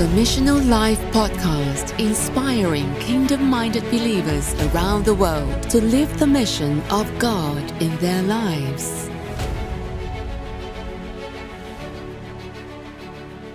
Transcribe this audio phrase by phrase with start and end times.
[0.00, 6.80] the Missional Life podcast, inspiring kingdom minded believers around the world to live the mission
[6.88, 9.10] of God in their lives.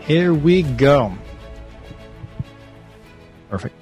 [0.02, 1.18] Here we go.
[3.50, 3.76] Perfect.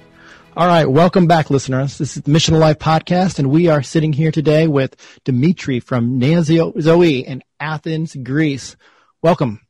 [0.56, 0.90] All right.
[0.90, 1.98] Welcome back, listeners.
[1.98, 6.16] This is the Mission Life podcast, and we are sitting here today with Dimitri from
[6.16, 8.74] Nea Zoi in Athens, Greece.
[9.20, 9.63] Welcome.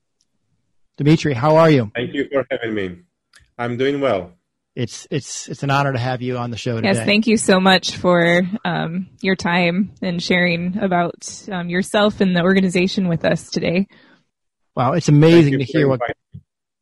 [0.97, 1.91] Dimitri, how are you?
[1.95, 2.99] Thank you for having me.
[3.59, 4.33] I'm doing well.
[4.75, 6.89] It's it's it's an honor to have you on the show today.
[6.89, 12.35] Yes, thank you so much for um, your time and sharing about um, yourself and
[12.35, 13.87] the organization with us today.
[14.75, 16.01] Wow, it's amazing to hear what.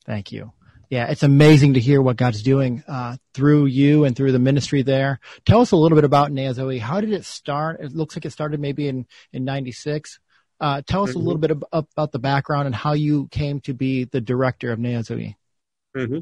[0.07, 0.53] Thank you.
[0.89, 4.83] Yeah, it's amazing to hear what God's doing uh, through you and through the ministry
[4.83, 5.21] there.
[5.45, 6.81] Tell us a little bit about Nea Zoi.
[6.81, 7.81] How did it start?
[7.81, 10.19] It looks like it started maybe in in '96.
[10.63, 11.19] Uh, tell us mm-hmm.
[11.19, 11.59] a little mm-hmm.
[11.59, 16.21] bit about the background and how you came to be the director of Nea Mm-hmm.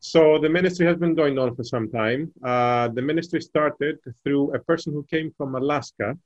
[0.00, 2.32] So the ministry has been going on for some time.
[2.44, 6.18] Uh, the ministry started through a person who came from Alaska.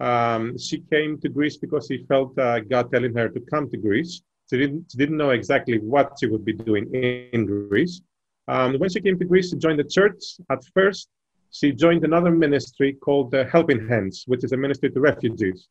[0.00, 3.76] Um, she came to Greece because she felt uh, God telling her to come to
[3.76, 4.22] Greece.
[4.48, 8.00] She didn't, she didn't know exactly what she would be doing in, in Greece.
[8.48, 10.22] Um, when she came to Greece, she joined the church.
[10.50, 11.08] At first,
[11.50, 15.68] she joined another ministry called uh, Helping Hands, which is a ministry to refugees.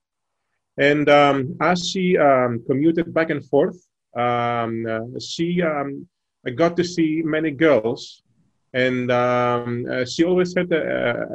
[0.77, 3.77] And um, as she um, commuted back and forth,
[4.15, 6.07] um, uh, she um,
[6.55, 8.23] got to see many girls,
[8.73, 11.27] and um, uh, she always had a,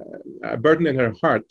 [0.42, 1.44] a, burden in her heart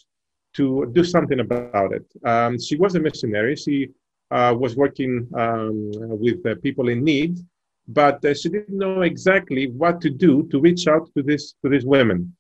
[0.53, 2.05] to do something about it.
[2.25, 3.55] Um, she was a missionary.
[3.55, 3.89] She
[4.31, 7.39] uh, was working with people in need,
[7.87, 11.69] but uh, she didn't know exactly what to do to reach out to this to
[11.69, 12.35] these women.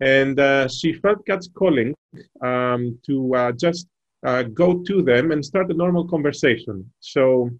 [0.00, 1.94] And uh, she felt God's calling
[2.42, 3.86] to uh, just
[4.24, 6.90] uh, go to them and start a normal conversation.
[7.00, 7.50] So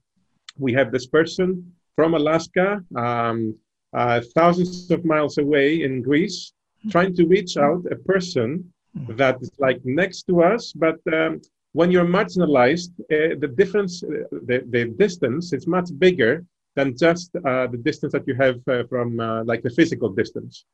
[0.59, 3.55] we have this person from Alaska, um,
[3.93, 6.53] uh, thousands of miles away in Greece,
[6.91, 8.73] trying to reach out a person
[9.09, 11.41] that is like next to us, but um,
[11.73, 14.09] when you're marginalized, uh, the difference, uh,
[14.49, 18.83] the, the distance is much bigger than just uh, the distance that you have uh,
[18.89, 20.65] from like the physical distance.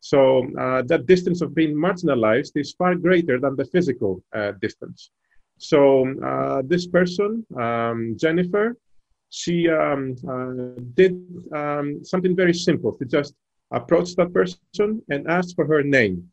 [0.00, 0.46] So
[0.86, 4.22] that distance of being marginalized is far greater than the physical
[4.60, 5.10] distance.
[5.58, 8.76] So uh, this person, um, Jennifer,
[9.30, 11.14] she um, uh, did
[11.52, 12.96] um, something very simple.
[12.98, 13.34] She just
[13.70, 16.30] approached that person and asked for her name.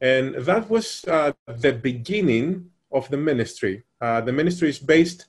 [0.00, 3.84] And that was uh, the beginning of the ministry.
[4.00, 5.26] Uh, the ministry is based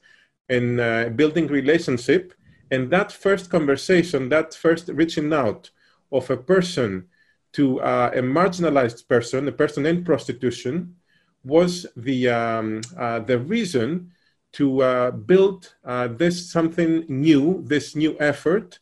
[0.49, 2.33] in uh, building relationship.
[2.71, 5.69] And that first conversation, that first reaching out
[6.11, 7.07] of a person
[7.53, 10.95] to uh, a marginalized person, a person in prostitution,
[11.45, 14.11] was the um, uh, the reason
[14.53, 18.79] to uh, build uh, this something new, this new effort,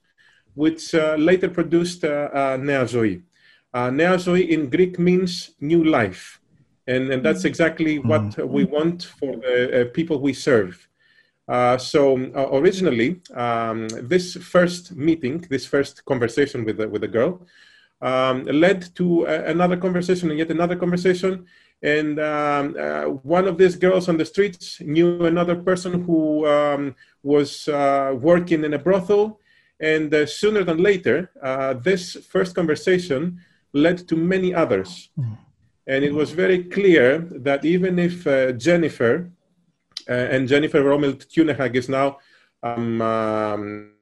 [0.53, 3.21] which uh, later produced uh, uh, Nea Zoi.
[3.73, 6.39] Nea Zoi in Greek means new life,
[6.85, 8.07] and, and that's exactly mm-hmm.
[8.07, 10.87] what we want for the people we serve.
[11.79, 12.01] so
[12.53, 17.41] originally, um, this first meeting, this first conversation with the, with the girl,
[18.01, 21.47] um, led to another conversation and yet another conversation
[21.83, 26.95] and um, uh, one of these girls on the streets knew another person who um,
[27.21, 29.41] was uh, working in a brothel.
[29.81, 33.41] And uh, sooner than later, uh, this first conversation
[33.73, 35.09] led to many others.
[35.85, 39.29] And it was very clear that even if uh, Jennifer,
[40.09, 42.19] uh, and Jennifer Roemhildt Tunehag is now
[42.61, 43.92] um, um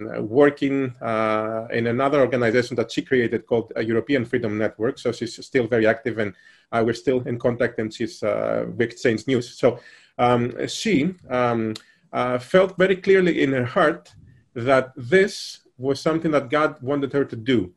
[0.00, 4.98] working uh, in another organization that she created called a European Freedom Network.
[4.98, 6.34] So she's still very active and
[6.72, 9.56] uh, we're still in contact and she's uh, we exchange news.
[9.56, 9.78] So
[10.18, 11.74] um, she um,
[12.12, 14.12] uh, felt very clearly in her heart
[14.54, 17.72] that this was something that God wanted her to do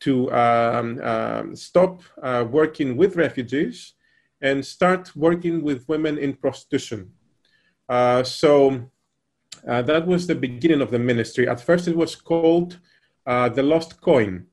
[0.00, 3.94] to um, um stop uh, working with refugees
[4.40, 7.12] and start working with women in prostitution.
[7.88, 8.90] Uh, so
[9.66, 11.48] uh, that was the beginning of the ministry.
[11.48, 12.78] At first, it was called
[13.26, 14.46] uh, the Lost Coin,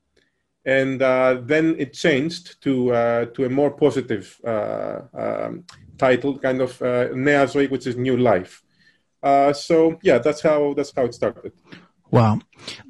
[0.65, 5.63] and uh, then it changed to uh, to a more positive uh, um,
[5.97, 8.63] title, kind of uh, Nea Zoi, which is New Life.
[9.53, 11.51] so yeah, that's how that's how it started.
[12.09, 12.39] Wow.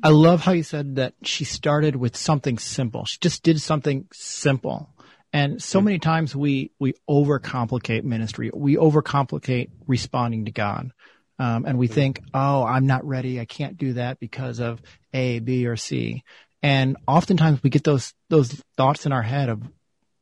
[0.03, 3.05] I love how you said that she started with something simple.
[3.05, 4.93] She just did something simple.
[5.33, 8.49] And so many times we, we overcomplicate ministry.
[8.53, 10.91] We overcomplicate responding to God.
[11.39, 13.39] Um, and we think, oh, I'm not ready.
[13.39, 14.81] I can't do that because of
[15.13, 16.23] A, B, or C.
[16.63, 19.61] And oftentimes we get those those thoughts in our head of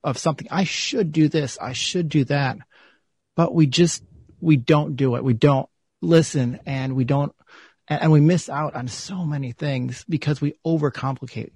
[0.04, 0.48] of something.
[0.52, 1.58] I should do this.
[1.60, 2.58] I should do that.
[3.36, 4.04] But we just
[4.42, 5.24] we don't do it.
[5.24, 5.70] We don't
[6.02, 7.34] listen, and we don't
[7.88, 11.52] and, we miss out on so many things because we overcomplicate.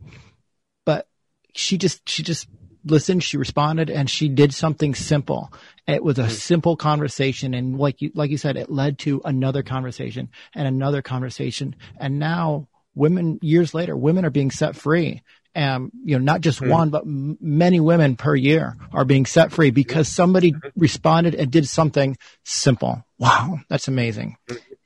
[0.85, 1.07] But
[1.55, 2.47] she just she just
[2.85, 5.51] listened, she responded, and she did something simple.
[5.87, 6.31] It was a mm-hmm.
[6.31, 11.01] simple conversation, and like you like you said, it led to another conversation and another
[11.01, 15.21] conversation, and now women years later, women are being set free.
[15.55, 16.69] And you know, not just mm-hmm.
[16.69, 20.69] one, but m- many women per year are being set free because somebody mm-hmm.
[20.75, 23.03] responded and did something simple.
[23.19, 24.37] Wow, that's amazing.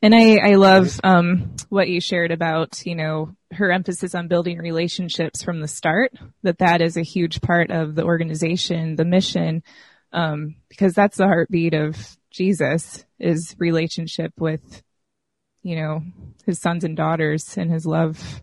[0.01, 4.57] And I, I love um, what you shared about, you know, her emphasis on building
[4.57, 9.61] relationships from the start, that that is a huge part of the organization, the mission,
[10.11, 14.81] um, because that's the heartbeat of Jesus is relationship with,
[15.61, 16.01] you know,
[16.45, 18.41] his sons and daughters and his love,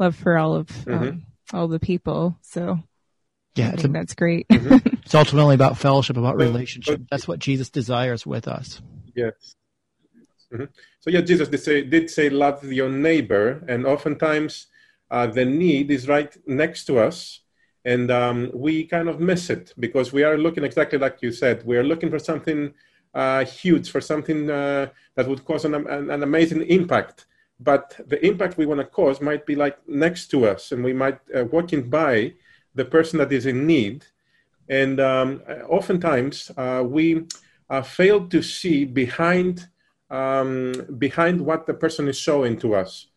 [0.00, 1.56] love for all of, um, mm-hmm.
[1.56, 2.36] all the people.
[2.42, 2.80] So
[3.54, 4.48] yeah, I think a, that's great.
[4.48, 4.96] Mm-hmm.
[5.04, 7.02] it's ultimately about fellowship, about relationship.
[7.08, 8.82] That's what Jesus desires with us.
[9.18, 9.56] Yes.
[10.52, 10.70] Mm-hmm.
[11.00, 14.68] So yeah, Jesus did say, did say, love your neighbor, and oftentimes
[15.10, 17.40] uh, the need is right next to us,
[17.84, 21.66] and um, we kind of miss it because we are looking exactly like you said.
[21.66, 22.72] We are looking for something
[23.12, 24.86] uh, huge, for something uh,
[25.16, 27.26] that would cause an, an, an, amazing impact.
[27.58, 30.92] But the impact we want to cause might be like next to us, and we
[30.92, 32.34] might uh, walking by
[32.74, 34.04] the person that is in need,
[34.68, 37.26] and um, oftentimes uh, we
[37.70, 39.68] uh, fail to see behind
[40.10, 43.08] um, behind what the person is showing to us.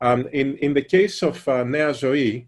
[0.00, 2.46] Um, in, in the case of uh, Nea Zoi,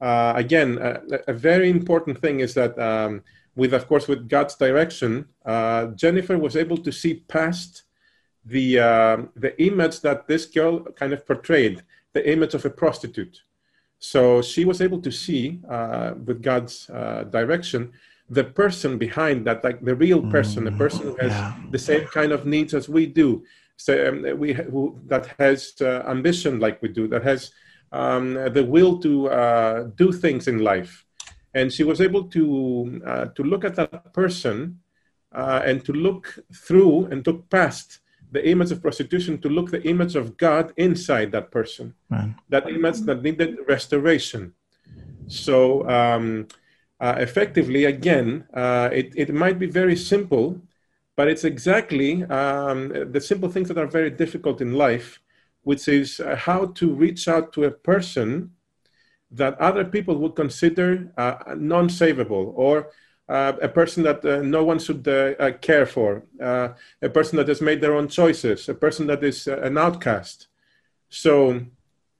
[0.00, 3.22] uh, again, a, a, very important thing is that um,
[3.54, 7.82] with, of course, with God's direction, uh, Jennifer was able to see past
[8.44, 11.82] the, uh, the image that this girl kind of portrayed,
[12.12, 13.42] the image of a prostitute.
[13.98, 17.92] So she was able to see, uh, with God's uh, direction,
[18.32, 21.54] the person behind that, like the real person, mm, the person who has yeah.
[21.70, 23.44] the same kind of needs as we do,
[23.76, 27.50] so um, we who, that has uh, ambition like we do, that has
[27.92, 31.04] um, the will to uh, do things in life,
[31.52, 34.80] and she was able to uh, to look at that person
[35.32, 38.00] uh, and to look through and look past
[38.30, 41.92] the image of prostitution to look the image of God inside that person,
[42.48, 44.54] that image that needed restoration.
[45.26, 45.86] So.
[45.86, 46.48] Um,
[47.02, 50.56] uh, effectively, again, uh, it, it might be very simple,
[51.16, 55.20] but it's exactly um, the simple things that are very difficult in life,
[55.64, 58.52] which is uh, how to reach out to a person
[59.32, 62.90] that other people would consider uh, non savable or
[63.28, 65.04] uh, a person that uh, no one should
[65.60, 69.76] care for, a person that has made their own choices, a person that is an
[69.76, 70.46] outcast.
[71.08, 71.62] So,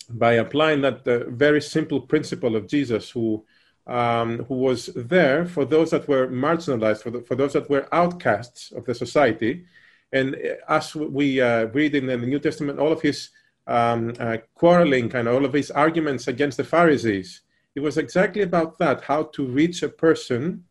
[0.08, 3.44] by applying that very simple principle of Jesus, who
[3.87, 7.88] um, who was there for those that were marginalized, for, the, for those that were
[7.93, 9.64] outcasts of the society.
[10.12, 10.37] And
[10.69, 13.31] as we uh, read in the New Testament, all of his
[13.67, 17.43] um, uh, quarreling, kind of all of his arguments against the Pharisees,
[17.75, 20.64] it was exactly about that how to reach a person,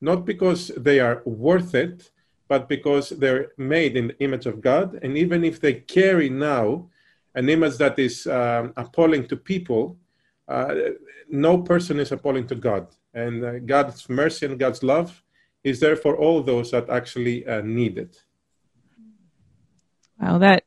[0.00, 2.10] not because they are worth it,
[2.48, 4.98] but because they're made in the image of God.
[5.02, 6.88] And even if they carry now
[7.34, 9.98] an image that is um, appalling to people,
[11.28, 12.88] no person is appalling to God.
[13.14, 15.22] And uh, God's mercy and God's love
[15.64, 18.22] is there for all those that actually uh, need it.
[20.20, 20.64] Wow, that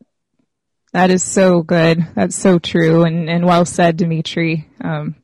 [0.94, 2.06] that is so good.
[2.16, 4.68] That's so true and, and well said, Dimitri.
[4.82, 5.16] Um,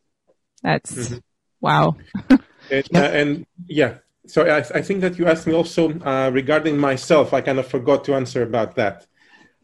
[0.61, 1.17] that's mm-hmm.
[1.61, 1.97] wow.
[2.71, 6.77] and, uh, and, yeah, so I, I, think that you asked me also uh, regarding
[6.77, 7.33] myself.
[7.33, 9.05] I kind of forgot to answer about that.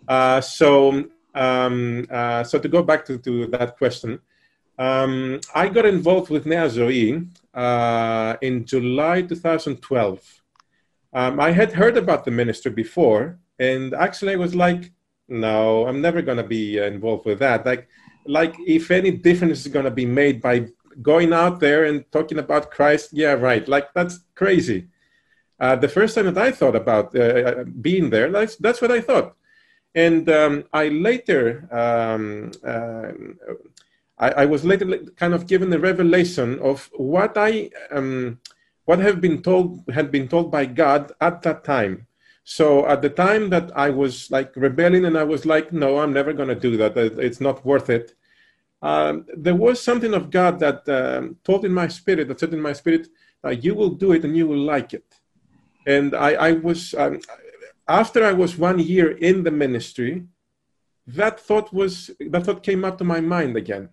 [0.07, 4.19] Uh, so um, uh, so to go back to, to that question,
[4.81, 10.41] um, I got involved with Nea Zoi uh, in July 2012.
[11.13, 14.91] Um, I had heard about the ministry before, and actually I was like,
[15.27, 17.63] no, I'm never going to be involved with that.
[17.63, 17.87] Like,
[18.25, 20.67] like if any difference is going to be made by
[21.01, 23.67] going out there and talking about Christ, yeah, right.
[23.67, 24.87] Like that's crazy.
[25.59, 29.01] Uh, the first time that I thought about uh, being there, that's, that's what I
[29.01, 29.35] thought.
[29.93, 33.11] And um, I later um, uh,
[34.21, 34.85] I, I, was later
[35.15, 38.39] kind of given the revelation of what I um,
[38.85, 42.07] what have been told had been told by God at that time.
[42.43, 46.13] So at the time that I was like rebelling and I was like, no, I'm
[46.13, 46.97] never going to do that.
[46.97, 48.13] It's not worth it.
[48.81, 52.61] Um, there was something of God that um, told in my spirit, that said in
[52.61, 53.07] my spirit,
[53.45, 55.05] uh, you will do it and you will like it.
[55.85, 57.21] And I, I was, um,
[57.87, 60.25] after I was one year in the ministry,
[61.07, 63.89] that thought was, that thought came up to my mind again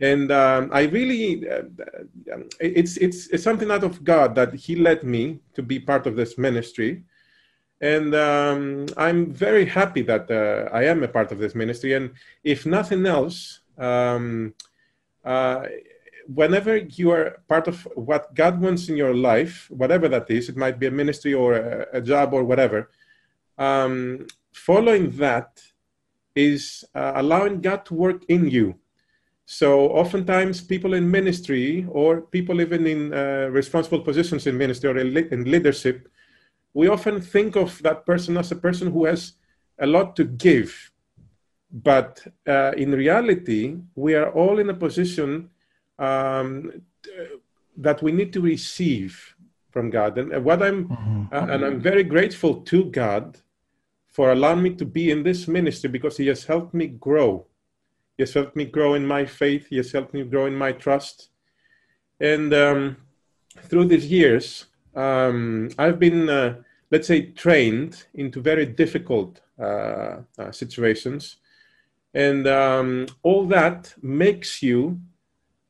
[0.00, 1.62] and um, I really, uh,
[2.32, 6.06] um, it's, it's, it's something out of God that He led me to be part
[6.06, 7.04] of this ministry.
[7.82, 11.94] And um, I'm very happy that uh, I am a part of this ministry.
[11.94, 12.12] And
[12.44, 14.54] if nothing else, um,
[15.24, 15.66] uh,
[16.26, 20.56] whenever you are part of what God wants in your life, whatever that is, it
[20.56, 22.90] might be a ministry or a, a job or whatever,
[23.58, 25.62] um, following that
[26.34, 28.79] is uh, allowing God to work in you.
[29.52, 34.96] So oftentimes people in ministry or people even in uh, responsible positions in ministry or
[34.96, 36.08] in leadership,
[36.72, 39.32] we often think of that person as a person who has
[39.80, 40.92] a lot to give.
[41.72, 45.50] But uh, in reality, we are all in a position
[45.98, 46.70] um,
[47.76, 49.34] that we need to receive
[49.72, 50.16] from God.
[50.16, 51.34] And what I'm, mm-hmm.
[51.34, 53.36] uh, and I'm very grateful to God
[54.06, 57.49] for allowing me to be in this ministry because He has helped me grow.
[58.20, 59.68] He has helped me grow in my faith.
[59.68, 61.30] He has helped me grow in my trust.
[62.20, 62.98] And um,
[63.62, 66.56] through these years, um, I've been, uh,
[66.90, 71.36] let's say, trained into very difficult uh, uh, situations.
[72.12, 75.00] And um, all that makes you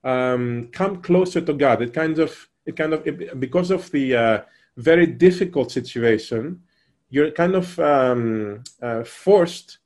[0.03, 1.83] um, come closer to God.
[1.83, 4.43] It kind of, it kind of, it, because of the uh,
[4.77, 6.63] very difficult situation,
[7.11, 9.79] you're kind of um, uh, forced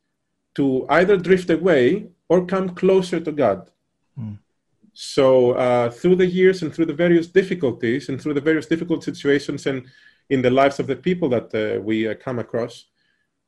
[0.54, 3.70] to either drift away or come closer to God.
[4.18, 4.38] Mm.
[4.92, 9.02] So uh, through the years and through the various difficulties and through the various difficult
[9.02, 9.86] situations and
[10.30, 12.86] in the lives of the people that uh, we uh, come across,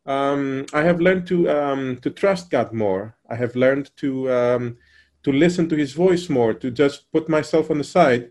[0.07, 3.17] um, I have learned to um, to trust God more.
[3.29, 4.77] I have learned to um,
[5.25, 8.31] to listen to His voice more, to just put myself on the side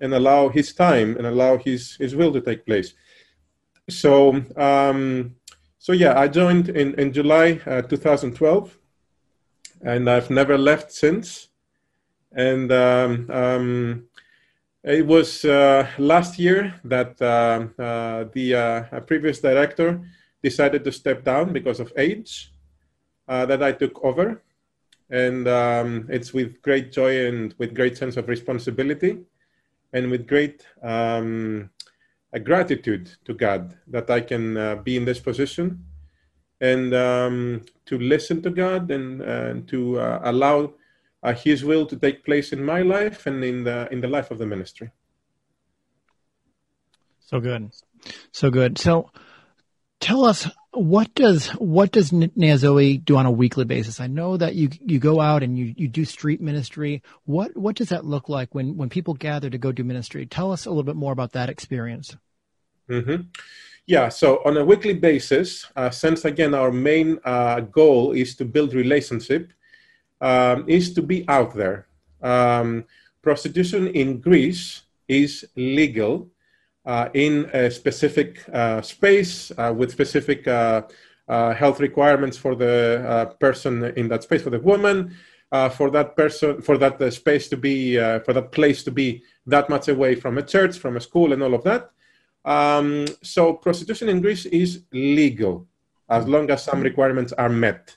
[0.00, 2.94] and allow His time and allow His His will to take place.
[3.88, 5.34] So um,
[5.78, 8.78] so yeah, I joined in in July uh, 2012,
[9.86, 11.48] and I've never left since
[12.36, 14.08] and um, um,
[14.84, 20.00] it was uh, last year that uh, uh, the uh, previous director
[20.42, 22.52] decided to step down because of age.
[23.28, 24.40] Uh, that I took over,
[25.10, 29.18] and um, it's with great joy and with great sense of responsibility,
[29.92, 31.68] and with great um,
[32.44, 35.84] gratitude to God that I can be in this position,
[36.60, 40.72] and um, to listen to God and, and to allow
[41.22, 44.30] uh, His will to take place in my life and in the in the life
[44.30, 44.90] of the ministry.
[47.20, 47.72] So good,
[48.30, 48.78] so good.
[48.78, 49.10] So,
[49.98, 53.98] tell us what does what does Nea Zoi do on a weekly basis?
[53.98, 57.02] I know that you you go out and you, you do street ministry.
[57.24, 60.26] What what does that look like when when people gather to go do ministry?
[60.26, 62.16] Tell us a little bit more about that experience.
[62.88, 63.22] Mm-hmm.
[63.88, 68.44] Yeah, so on a weekly basis, uh, since again our main uh, goal is to
[68.44, 69.52] build relationship,
[70.20, 71.86] um, is to be out there.
[72.20, 72.84] Um,
[73.22, 76.28] prostitution in Greece is legal
[76.84, 80.82] uh, in a specific uh, space uh, with specific uh,
[81.28, 85.14] uh, health requirements for the uh, person in that space, for the woman,
[85.76, 89.86] for that person, for that space to be, for that place to be that much
[89.86, 91.92] away from a church, from a school, and all of that.
[92.46, 95.66] Um, so prostitution in Greece is legal
[96.08, 97.96] as long as some requirements are met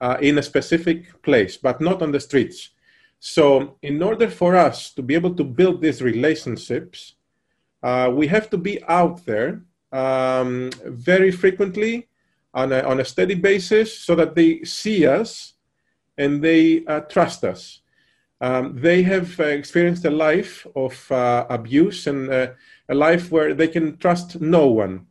[0.00, 2.70] uh, in a specific place, but not on the streets.
[3.18, 7.16] So, in order for us to be able to build these relationships,
[7.82, 12.08] uh, we have to be out there um, very frequently
[12.54, 15.54] on a, on a steady basis so that they see us
[16.16, 17.80] and they uh, trust us.
[18.40, 22.48] Um, they have uh, experienced a life of uh, abuse and uh,
[22.90, 25.06] a life where they can trust no one.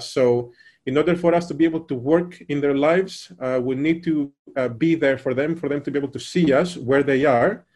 [0.00, 0.52] so,
[0.86, 4.04] in order for us to be able to work in their lives, uh, we need
[4.04, 7.02] to uh, be there for them, for them to be able to see us where
[7.02, 7.66] they are,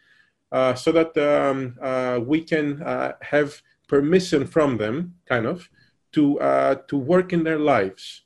[0.51, 5.69] uh, so that um, uh, we can uh, have permission from them, kind of,
[6.13, 8.23] to uh, to work in their lives.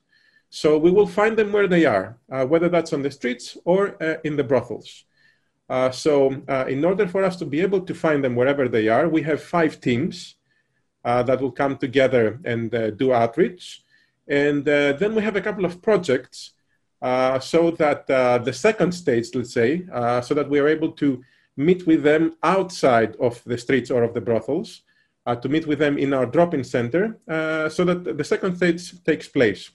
[0.50, 4.38] So we will find them where they are, whether that's on the streets or in
[4.38, 5.04] the brothels.
[5.92, 6.32] so,
[6.70, 9.44] in order for us to be able to find them wherever they are, we have
[9.44, 10.35] five teams
[11.06, 13.84] that will come together and do outreach.
[14.28, 16.52] And uh, then we have a couple of projects
[17.02, 20.92] uh, so that uh, the second stage, let's say, uh, so that we are able
[20.94, 21.24] to
[21.58, 24.82] meet with them outside of the streets or of the brothels,
[25.26, 28.56] uh, to meet with them in our drop in center, uh, so that the second
[28.56, 29.72] stage takes place.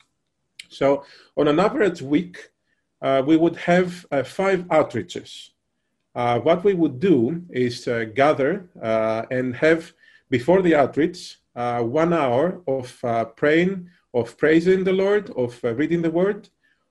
[0.68, 1.04] So,
[1.36, 2.50] on an average week,
[3.26, 5.50] we would have five outreaches.
[6.14, 8.68] what we would do is gather
[9.30, 9.92] and have,
[10.30, 13.02] before the outreach, one hour of
[13.36, 16.48] praying of praising the Lord, of uh, reading the Word,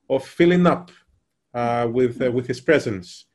[0.10, 0.92] of filling up
[1.54, 3.26] uh, with uh, with His presence.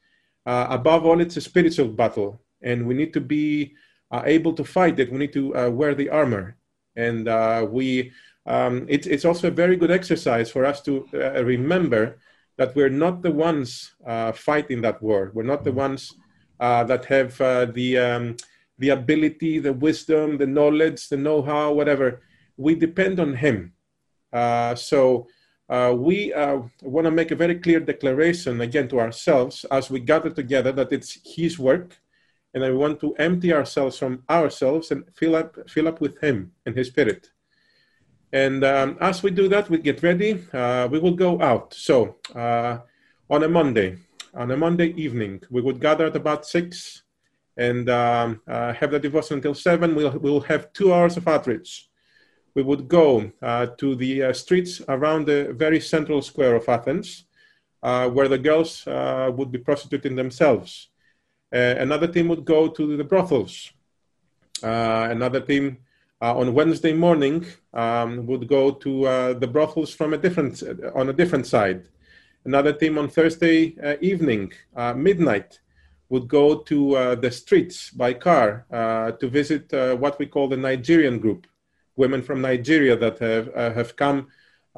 [0.46, 3.74] Uh, above all, it's a spiritual battle, and we need to be
[4.10, 5.10] uh, able to fight it.
[5.10, 6.56] We need to uh, wear the armor,
[6.96, 7.26] and
[7.70, 8.12] we
[8.46, 12.18] um, it, it's also a very good exercise for us to uh, remember
[12.56, 15.32] that we're not the ones uh, fighting that war.
[15.34, 16.12] We're not the ones
[16.60, 18.36] uh, that have uh, the um,
[18.78, 22.22] the ability, the wisdom, the knowledge, the know-how, whatever.
[22.56, 23.72] We depend on Him.
[24.32, 25.28] Uh, so
[25.68, 26.32] uh, we
[26.82, 30.92] want to make a very clear declaration again to ourselves as we gather together that
[30.92, 31.96] it's His work,
[32.52, 36.52] and I want to empty ourselves from ourselves and fill up fill up with Him
[36.66, 37.30] and His Spirit.
[38.32, 40.44] And um, as we do that, we get ready.
[40.52, 41.72] Uh, we will go out.
[41.72, 42.78] So uh,
[43.30, 43.98] on a Monday,
[44.34, 47.03] on a Monday evening, we would gather at about six
[47.56, 49.94] and um, uh, have the devotion until seven.
[49.94, 51.88] We'll, we'll have two hours of outreach.
[52.54, 57.24] We would go uh, to the uh, streets around the very central square of Athens,
[57.82, 60.88] uh, where the girls would be prostituting themselves.
[61.52, 63.72] another team would go to the brothels.
[64.62, 65.78] another team
[66.24, 67.44] uh, on Wednesday morning
[67.74, 70.62] um, would go to uh, the brothels from a different
[70.94, 71.88] on a different side.
[72.46, 75.60] Another team on Thursday uh, evening, uh, midnight,
[76.14, 79.64] would go to uh, the streets by car uh, to visit
[80.02, 81.42] what we call the Nigerian group,
[82.02, 83.46] women from Nigeria that have
[83.78, 84.18] have come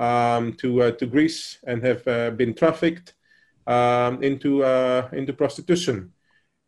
[0.06, 2.02] um, to to Greece and have
[2.40, 3.08] been trafficked
[3.76, 4.50] um, into
[5.20, 5.96] into prostitution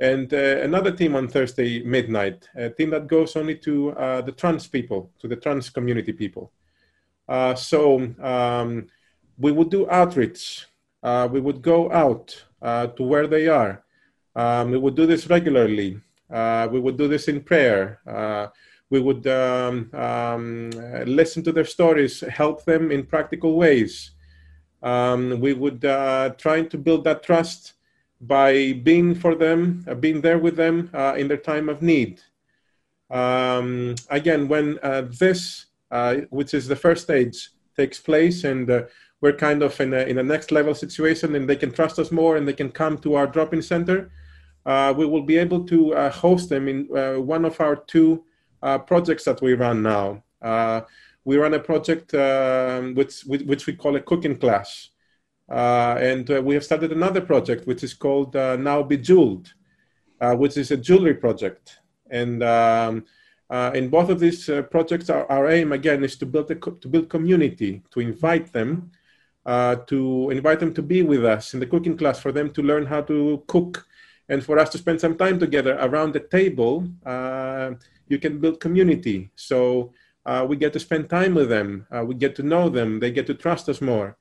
[0.00, 4.32] and uh, another team on Thursday midnight, a team that goes only to uh, the
[4.32, 6.52] trans people, to the trans community people.
[7.28, 8.87] Uh, so um,
[9.38, 10.66] we would do outreach.
[11.02, 13.84] Uh, we would go out uh, to where they are.
[14.38, 16.00] Um, we would do this regularly.
[16.30, 17.83] Uh, we would do this in prayer.
[18.90, 20.71] we would um, um,
[21.04, 24.12] listen to their stories, help them in practical ways.
[24.83, 25.83] Um, we would
[26.45, 27.75] try to build that trust
[28.21, 32.21] by being for them, uh, being there with them uh, in their time of need.
[33.11, 38.83] Um, again, when uh, this, uh, which is the first stage, takes place and uh,
[39.21, 42.11] we're kind of in a, in a next level situation and they can trust us
[42.11, 44.27] more and they can come to our drop-in center, uh,
[44.96, 46.87] we will be able to host them in
[47.26, 48.24] one of our two
[48.87, 50.22] projects that we run now.
[51.24, 54.90] we run a project um, which, which we call a cooking class.
[55.50, 59.52] Uh, and uh, we have started another project which is called uh, Now Bejeweled,
[60.20, 61.78] which is a jewelry project.
[62.11, 63.04] And um,
[63.74, 67.09] in both of these projects, our, our, aim again is to build a to build
[67.09, 68.90] community, to invite them,
[69.46, 72.85] to invite them to be with us in the cooking class, for them to learn
[72.85, 73.87] how to cook,
[74.28, 76.88] and for us to spend some time together around the table.
[78.10, 79.28] you can build community.
[79.36, 79.92] So
[80.28, 81.86] uh, we get to spend time with them.
[81.90, 83.00] Uh, we get to know them.
[83.00, 84.16] They get to trust us more.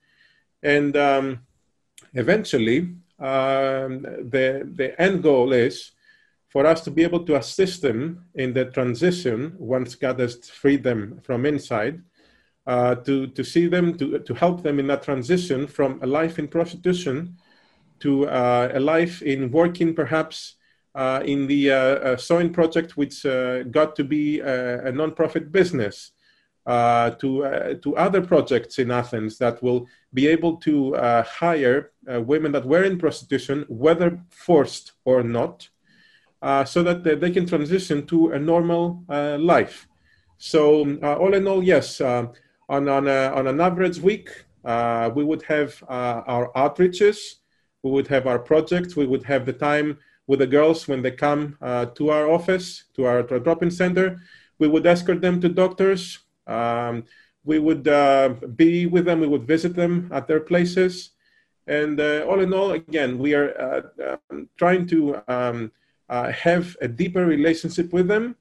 [0.64, 1.42] And um,
[2.14, 2.80] eventually,
[3.20, 5.92] um, the, the end goal is
[6.48, 10.84] for us to be able to assist them in the transition once God has freed
[10.84, 12.02] them from inside,
[12.66, 16.40] uh, to, to see them, to, to help them in that transition from a life
[16.40, 17.38] in prostitution
[18.00, 20.56] to uh, a life in working perhaps
[20.96, 23.24] uh, in the uh, sewing project, which
[23.72, 26.12] got to be a, a non-profit business
[26.68, 31.92] uh, to, uh, to other projects in Athens that will be able to uh, hire
[32.06, 35.70] women that were in prostitution, whether forced or not,
[36.66, 39.88] so that they, can transition to a normal life.
[40.40, 42.34] So, all in all, yes, on,
[42.68, 44.30] on, a, on an average week,
[45.16, 47.36] we would have our outreaches,
[47.88, 49.98] we would have our projects, we would have the time
[50.28, 51.58] with the girls when they come
[51.96, 54.20] to our office, to our, drop-in center.
[54.60, 57.06] We would escort them to doctors, um,
[57.48, 61.12] we would uh, be with them, we would visit them at their places.
[61.66, 63.82] And uh, all in all, again, we are uh,
[64.32, 65.72] um, trying to um,
[66.10, 68.36] uh, have a deeper relationship with them,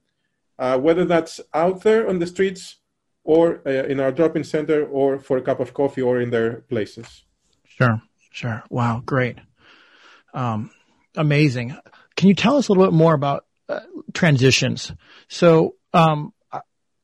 [0.58, 2.76] uh, whether that's out there on the streets
[3.24, 6.30] or uh, in our drop in center or for a cup of coffee or in
[6.30, 7.24] their places.
[7.64, 8.00] Sure,
[8.36, 8.62] sure.
[8.70, 9.38] Wow, great.
[10.34, 10.70] Um,
[11.16, 11.76] amazing.
[12.16, 13.46] Can you tell us a little bit more about
[14.12, 14.92] transitions?
[15.28, 16.32] So, um,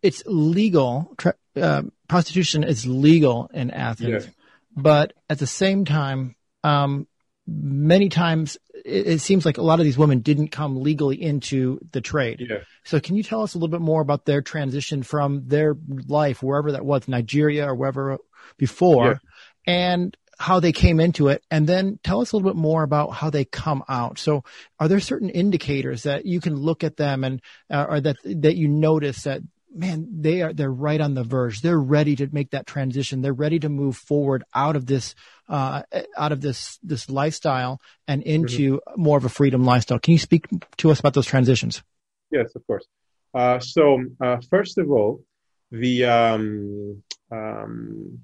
[0.02, 1.16] it's legal.
[1.54, 4.28] Uh, prostitution is legal in Athens,
[4.76, 7.06] but at the same time, um,
[7.46, 11.78] many times it, it, seems like a lot of these women didn't come legally into
[11.92, 12.44] the trade.
[12.48, 12.58] Yeah.
[12.84, 15.76] So can you tell us a little bit more about their transition from their
[16.08, 18.18] life, wherever that was, Nigeria or wherever
[18.56, 19.20] before,
[19.66, 19.74] yeah.
[19.74, 23.10] and how they came into it and then tell us a little bit more about
[23.10, 24.42] how they come out so
[24.78, 28.56] are there certain indicators that you can look at them and uh, or that that
[28.56, 29.40] you notice that
[29.74, 31.60] man, they are, they're right on the verge.
[31.60, 33.22] They're ready to make that transition.
[33.22, 35.14] They're ready to move forward out of this,
[35.48, 35.82] uh,
[36.16, 39.02] out of this, this lifestyle and into mm-hmm.
[39.02, 39.98] more of a freedom lifestyle.
[39.98, 40.46] Can you speak
[40.78, 41.82] to us about those transitions?
[42.30, 42.86] Yes, of course.
[43.34, 45.22] Uh, so, uh, first of all,
[45.70, 48.18] the, um, um,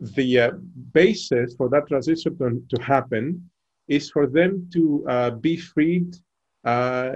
[0.00, 0.50] the uh,
[0.92, 3.50] basis for that transition to, to, happen
[3.86, 6.16] is for them to uh, be freed
[6.64, 7.12] uh,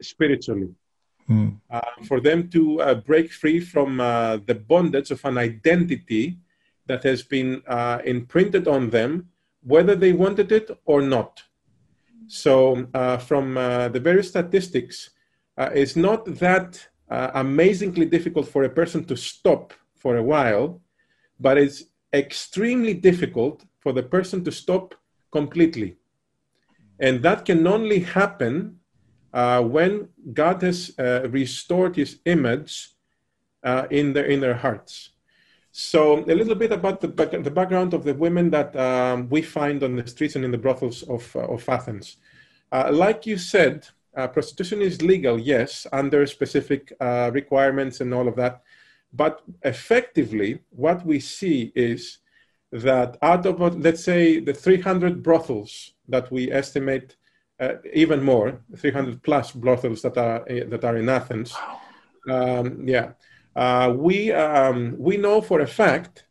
[0.00, 0.68] spiritually.
[1.28, 1.60] Mm.
[2.08, 6.36] for them to uh, break free from uh, the bondage of an identity
[6.86, 7.62] that has been
[8.04, 9.28] imprinted on them,
[9.62, 11.40] whether they wanted it or not.
[12.26, 12.88] So,
[13.28, 15.10] from the various statistics,
[15.56, 20.80] it's not that amazingly difficult for a person to stop for a while,
[21.38, 24.94] but it's extremely difficult for the person to stop
[25.32, 25.96] completely.
[26.98, 28.80] And that can only happen
[29.32, 32.90] uh, when God has uh, restored his image
[33.62, 35.10] uh, in, their, in their hearts.
[35.72, 39.40] So, a little bit about the, back, the background of the women that um, we
[39.40, 42.16] find on the streets and in the brothels of, uh, of Athens.
[42.72, 48.34] Uh, like you said, uh, prostitution is legal, yes, under specific requirements and all of
[48.34, 48.62] that.
[49.12, 52.18] But effectively, what we see is
[52.72, 57.16] that out of, let's say, the 300 brothels that we estimate,
[57.58, 61.54] uh, even more, 300 plus brothels that are uh, that are in Athens.
[62.28, 63.12] Um, yeah,
[63.56, 66.24] uh, we um, we know for a fact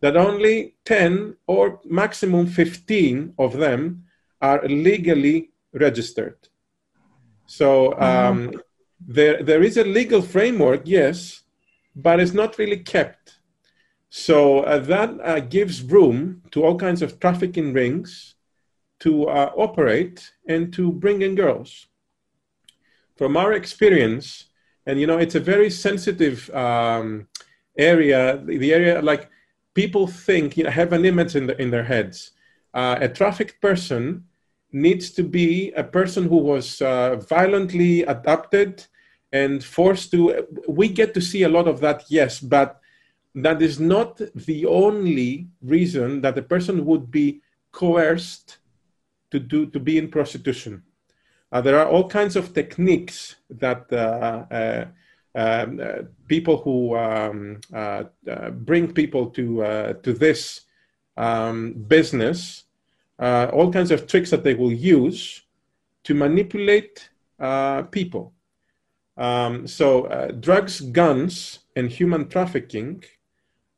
[0.00, 4.04] that only 10 or maximum 15 of them
[4.42, 6.36] are legally registered.
[7.46, 8.60] So um,
[9.00, 11.43] there there is a legal framework, yes,
[11.94, 13.38] but it's not really kept.
[14.10, 18.34] So uh, that uh, gives room to all kinds of trafficking rings
[19.00, 21.86] to uh, operate and to bring in girls.
[23.16, 24.46] From our experience,
[24.86, 27.26] and you know, it's a very sensitive um,
[27.76, 29.30] area, the area like
[29.74, 32.32] people think, you know, have an image in, the, in their heads.
[32.72, 34.24] Uh, a trafficked person
[34.72, 38.86] needs to be a person who was uh, violently adopted
[39.34, 42.80] and forced to we get to see a lot of that yes but
[43.34, 47.40] that is not the only reason that a person would be
[47.72, 48.58] coerced
[49.30, 50.82] to do to be in prostitution.
[51.50, 54.84] Uh, there are all kinds of techniques that uh, uh,
[55.34, 59.44] um, uh people who um, uh, uh, bring people to
[60.04, 60.62] to this
[61.16, 62.64] um, business
[63.18, 65.42] all kinds of tricks that they will use
[66.04, 67.10] to manipulate
[67.90, 68.32] people
[69.16, 73.04] um, so, uh, drugs, guns, and human trafficking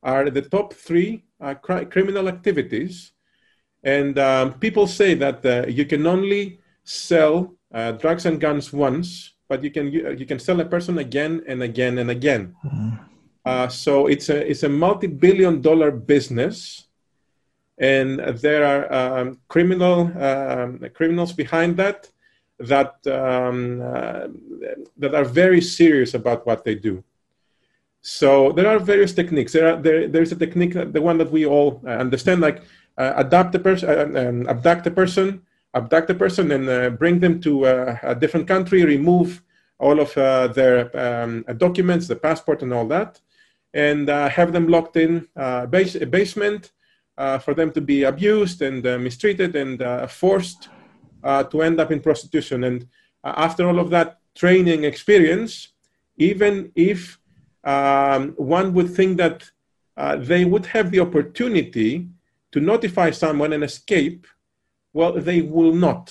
[0.03, 3.13] are the top three uh, cr- criminal activities.
[3.83, 9.35] And um, people say that uh, you can only sell uh, drugs and guns once,
[9.49, 12.55] but you can you, you, can sell a person again and again and again.
[12.65, 13.69] Mm-hmm.
[13.69, 16.89] so it's a it's a multi-billion-dollar business,
[17.79, 22.11] and there are um, criminal um, criminals behind that
[22.59, 24.29] that um, uh,
[24.97, 27.05] that are very serious about what they do.
[28.01, 29.53] So there are various techniques.
[29.53, 32.63] There are there, there's a technique, the one that we all uh, understand, like
[32.97, 35.43] uh, adapt the person, uh, um, abduct a person,
[35.75, 39.43] abduct a person, and uh, bring them to uh, a different country, remove
[39.79, 40.15] all of
[40.55, 43.21] their um, documents, the passport, and all that,
[43.75, 45.29] and have them locked in
[45.69, 46.73] base, a basement
[47.41, 50.71] for them to be abused and mistreated and forced
[51.27, 52.65] uh, to end up in prostitution.
[52.65, 52.87] And
[53.25, 55.69] uh, after all of that training experience,
[56.17, 57.19] even if
[57.65, 59.51] um, one would think that
[59.97, 62.09] uh, they would have the opportunity
[62.53, 64.27] to notify someone and escape,
[64.93, 66.05] well, they will not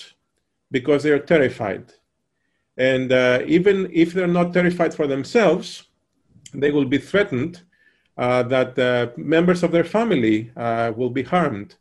[0.70, 1.92] because they are terrified.
[2.76, 5.84] And uh, even if they're not terrified for themselves,
[6.52, 7.62] they will be threatened
[8.18, 10.50] uh, that uh, members of their family
[10.98, 11.76] will be harmed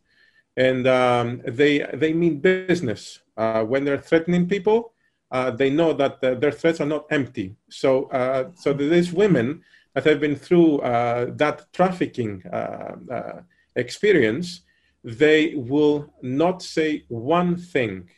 [0.58, 3.19] and um, they they mean business.
[3.38, 4.93] Uh, when they're threatening people,
[5.32, 7.56] uh, they know that the, their threats are not empty.
[7.69, 9.62] So uh, so these women
[9.93, 13.41] that have been through uh, that trafficking uh, uh,
[13.76, 14.62] experience,
[15.04, 18.10] they will not say one thing.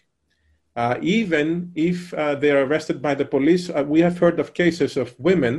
[1.02, 5.56] even if they're arrested by the police, we have heard of cases of women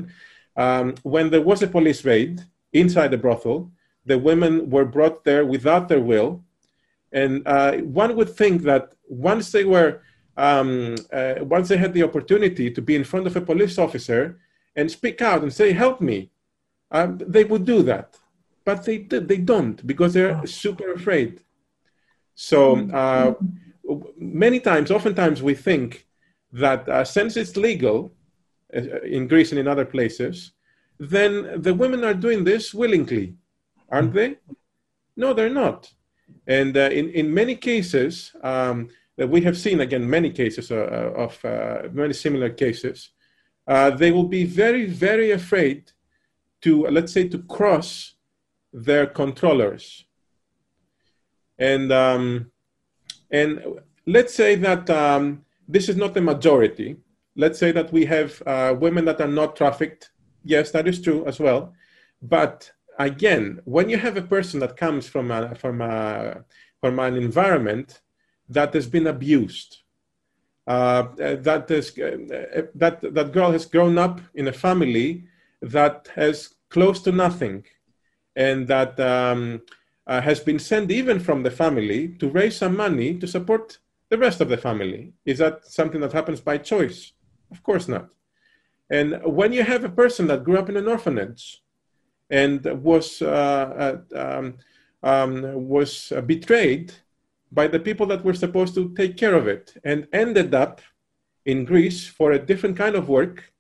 [0.57, 2.41] um, when there was a police raid
[2.73, 3.71] inside the brothel.
[4.05, 6.45] The women were brought there without their will,
[7.13, 10.03] and uh, one would think that once they were,
[10.37, 14.39] um, uh, once they had the opportunity to be in front of a police officer
[14.77, 16.31] and speak out and say, "Help me,"
[16.91, 18.19] um, they would do that.
[18.65, 21.43] But they they don't because they're super afraid.
[22.35, 23.35] So uh,
[24.17, 26.07] many times, oftentimes, we think
[26.53, 28.13] that uh, since it's legal
[28.75, 30.53] uh, in Greece and in other places,
[30.99, 33.35] then the women are doing this willingly,
[33.89, 34.37] aren't they?
[35.17, 35.93] No, they're not.
[36.49, 40.77] And uh, in, in many cases, um, that we have seen, again, many cases uh,
[40.77, 43.11] uh of uh, many similar cases,
[43.67, 45.93] uh, they will be very, very afraid
[46.63, 48.15] to, let's say, to cross
[48.73, 50.05] their controllers.
[51.59, 52.51] And, um,
[53.31, 53.63] and
[54.07, 56.97] let's say that um, this is not the majority.
[57.37, 60.11] Let's say that we have uh, women that are not trafficked.
[60.45, 61.75] Yes, that is true as well.
[62.23, 66.45] But again, when you have a person that comes from, a, from, a,
[66.81, 68.01] from an environment
[68.49, 69.79] that has been abused,
[70.67, 75.25] uh, that, is, uh, that, that girl has grown up in a family
[75.63, 77.65] that has close to nothing
[78.37, 79.63] and that um,
[80.07, 83.79] uh, has been sent even from the family to raise some money to support
[84.11, 85.13] the rest of the family.
[85.25, 87.13] Is that something that happens by choice?
[87.51, 88.09] Of course not.
[88.91, 91.63] And when you have a person that grew up in an orphanage
[92.31, 94.55] and was uh, uh, um,
[95.03, 96.93] um, was betrayed
[97.51, 100.81] by the people that were supposed to take care of it and ended up
[101.47, 103.53] in Greece for a different kind of work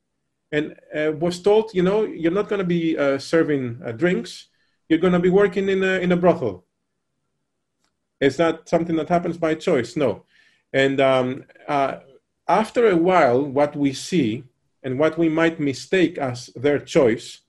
[0.52, 4.48] and uh, was told, you know, you're not going to be serving drinks,
[4.88, 6.64] you're going to be working in a, in a brothel.
[8.20, 9.96] Is that something that happens by choice?
[9.96, 10.24] No.
[10.72, 11.98] And um, uh,
[12.46, 14.44] after a while, what we see
[14.82, 17.40] and what we might mistake as their choice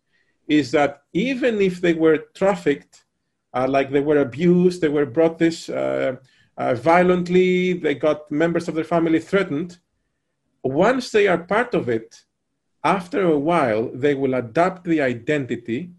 [0.49, 3.05] is that even if they were trafficked,
[3.53, 6.15] uh, like they were abused, they were brought this uh,
[6.57, 9.77] uh, violently, they got members of their family threatened,
[10.63, 12.23] once they are part of it,
[12.83, 15.91] after a while, they will adapt the identity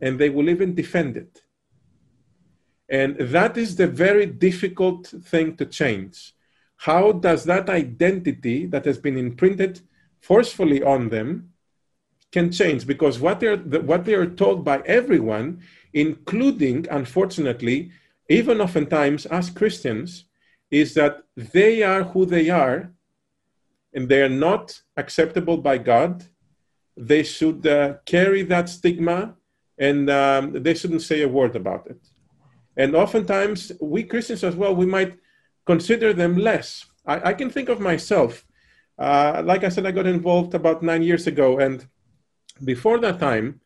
[0.00, 1.42] and they will even defend it.
[2.88, 6.34] And that is the very difficult thing to change.
[6.76, 9.80] How does that identity that has been imprinted
[10.20, 11.52] forcefully on them
[12.36, 12.82] can change?
[12.92, 15.46] Because what they're, what they are told by everyone,
[16.04, 17.78] including, unfortunately,
[18.38, 20.08] even oftentimes as Christians,
[20.82, 21.14] is that
[21.56, 22.78] they are who they are
[23.94, 24.64] and they are not
[25.02, 26.12] acceptable by God.
[27.12, 29.20] They should uh, carry that stigma
[29.88, 32.02] and um, they shouldn't say a word about it.
[32.82, 33.60] And oftentimes,
[33.94, 35.12] we Christians as well, we might
[35.72, 36.68] consider them less.
[37.12, 38.32] I, I can think of myself.
[39.06, 41.76] Uh, like I said, I got involved about nine years ago, and
[42.64, 43.60] before that time,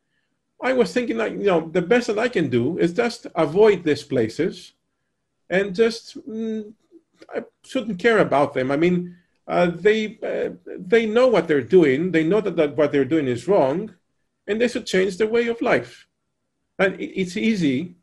[0.62, 3.82] I was thinking like, you know, the best that I can do is just avoid
[3.82, 4.72] these places,
[5.48, 6.72] and just mm,
[7.34, 8.70] I shouldn't care about them.
[8.70, 9.16] I mean,
[9.48, 12.12] uh, they uh, they know what they're doing.
[12.12, 13.94] They know that, that what they're doing is wrong,
[14.46, 16.06] and they should change their way of life.
[16.78, 17.96] And it, it's easy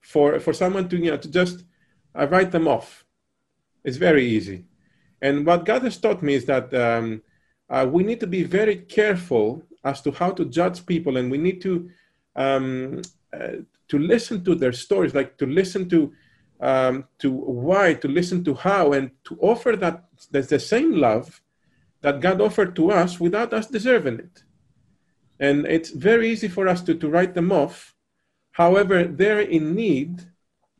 [0.00, 1.64] for for someone to you know to just
[2.18, 3.04] uh, write them off
[3.84, 4.64] it's very easy.
[5.22, 7.22] And what God has taught me is that um,
[7.68, 11.38] uh, we need to be very careful as to how to judge people, and we
[11.38, 11.90] need to
[12.36, 13.56] um, uh,
[13.88, 16.12] to listen to their stories, like to listen to
[16.60, 21.40] um, to why, to listen to how, and to offer that that's the same love
[22.02, 24.42] that God offered to us without us deserving it.
[25.38, 27.94] And it's very easy for us to, to write them off.
[28.52, 30.22] However, they're in need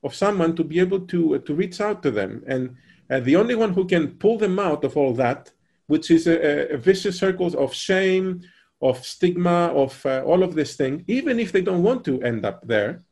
[0.02, 2.42] of someone to be able to, to reach out to them.
[2.46, 2.76] And
[3.08, 5.50] and the only one who can pull them out of all that,
[5.88, 8.42] which is a, a vicious circle of shame,
[8.80, 12.46] of stigma, of uh, all of this thing, even if they don't want to end
[12.46, 13.02] up there,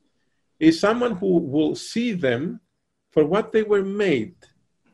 [0.58, 2.60] is someone who will see them
[3.10, 4.34] for what they were made.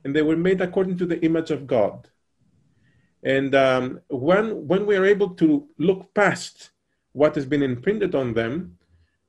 [0.04, 2.08] And they were made according to the image of God.
[3.22, 6.70] And um, when, when we are able to look past
[7.12, 8.76] what has been imprinted on them,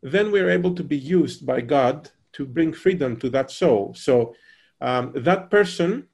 [0.01, 3.93] then we are able to be used by God to bring freedom to that soul.
[3.95, 4.35] So
[4.81, 6.07] um, that person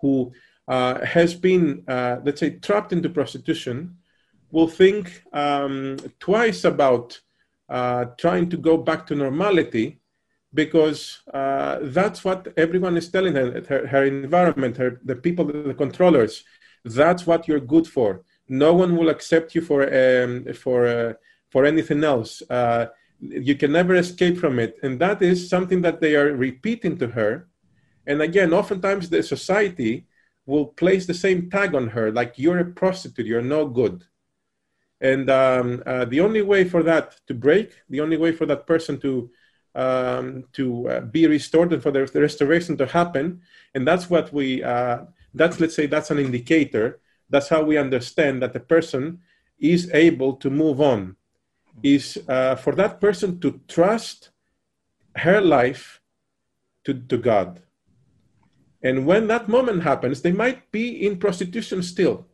[0.00, 0.32] who
[0.68, 3.96] uh, has been, uh, let's say, trapped into prostitution
[4.50, 7.20] will think um, twice about
[7.68, 10.00] uh, trying to go back to normality
[10.52, 15.74] because uh, that's what everyone is telling her, her, her environment, her, the people, the
[15.74, 16.44] controllers.
[16.84, 18.22] That's what you're good for.
[18.48, 21.12] No one will accept you for um, for uh,
[21.50, 22.42] for anything else.
[22.50, 22.86] Uh,
[23.20, 27.08] you can never escape from it, and that is something that they are repeating to
[27.08, 27.46] her
[28.06, 30.06] and again, oftentimes the society
[30.46, 34.04] will place the same tag on her, like you're a prostitute, you're no good.
[35.00, 38.66] And um, uh, the only way for that to break, the only way for that
[38.66, 39.30] person to
[39.74, 43.40] um, to uh, be restored and for the, the, restoration to happen,
[43.72, 46.98] and that's what we uh, that's let's say that's an indicator.
[47.30, 49.20] That's how we understand that the person
[49.60, 51.16] is able to move on.
[51.82, 54.30] Is uh, for that person to trust
[55.14, 56.00] her life
[56.84, 57.62] to, to God
[58.82, 62.26] and when that moment happens, they might be in prostitution still.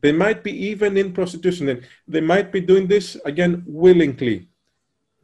[0.00, 1.68] They might be even in prostitution.
[1.68, 4.48] And they might be doing this again willingly.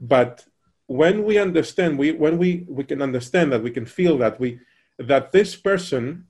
[0.01, 0.45] But
[0.87, 4.61] when we understand, we, when we, we can understand that, we can feel that, we,
[4.99, 6.27] that this person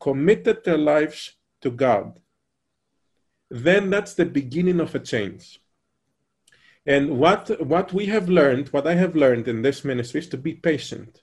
[0.00, 2.20] committed their lives to God,
[3.50, 5.60] then that's the beginning of a change.
[6.86, 10.38] And what what we have learned, what I have learned in this ministry, is to
[10.38, 11.20] be patient.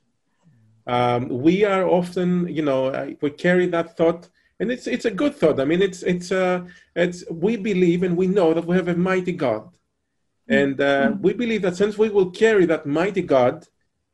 [0.85, 5.35] Um, we are often, you know, we carry that thought, and it's it's a good
[5.35, 5.59] thought.
[5.59, 6.65] I mean, it's it's uh,
[6.95, 9.69] it's we believe and we know that we have a mighty God,
[10.47, 13.67] and uh, we believe that since we will carry that mighty God,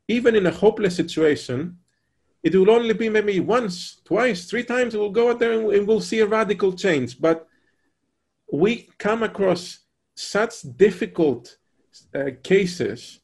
[0.07, 1.77] even in a hopeless situation,
[2.43, 4.95] it will only be maybe once, twice, three times.
[4.95, 7.19] We'll go out there and we'll see a radical change.
[7.19, 7.47] But
[8.51, 9.79] we come across
[10.15, 11.57] such difficult
[12.15, 13.19] uh, cases.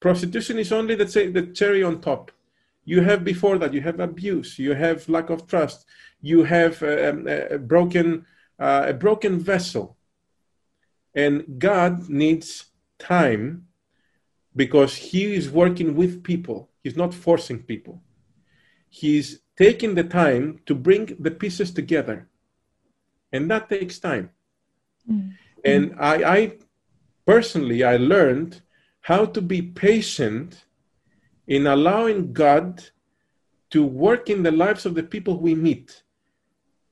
[0.00, 2.30] Prostitution is only the, the cherry on top.
[2.84, 5.86] You have before that, you have abuse, you have lack of trust,
[6.24, 8.26] you have um, a, broken,
[8.58, 9.96] uh, a broken vessel.
[11.14, 12.66] And God needs
[12.98, 13.68] time
[14.56, 16.70] because He is working with people.
[16.82, 18.02] He's not forcing people
[18.94, 22.28] he's taking the time to bring the pieces together.
[23.32, 24.30] And that takes time.
[25.10, 25.30] Mm-hmm.
[25.64, 26.52] And I, I
[27.26, 28.62] personally, I learned
[29.00, 30.64] how to be patient
[31.48, 32.84] in allowing God
[33.70, 36.03] to work in the lives of the people we meet.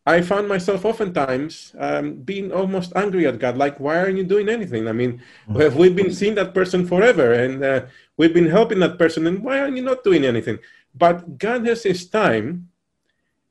[0.05, 4.49] I found myself oftentimes um, being almost angry at God, like, why aren't you doing
[4.49, 4.89] anything?
[4.89, 5.79] I mean, mm-hmm.
[5.79, 7.83] we've been seeing that person forever and uh,
[8.17, 10.59] we've been helping that person, and why aren't you not doing anything?
[10.95, 12.69] But God has His time,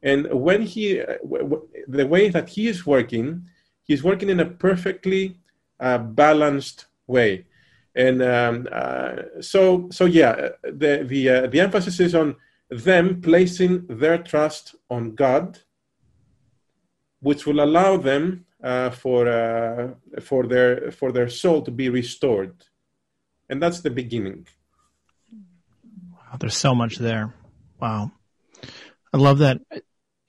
[0.03, 1.01] and when He,
[1.87, 3.47] the way that He is working,
[3.83, 5.37] He's working in a perfectly
[5.79, 7.45] uh, balanced way,
[7.95, 12.35] and um, uh, so so yeah, the the uh, the emphasis is on
[12.69, 15.59] them placing their trust on God,
[17.21, 22.65] which will allow them uh, for uh, for their for their soul to be restored,
[23.49, 24.47] and that's the beginning.
[26.11, 27.33] Wow, there's so much there.
[27.79, 28.11] Wow.
[29.13, 29.59] I love that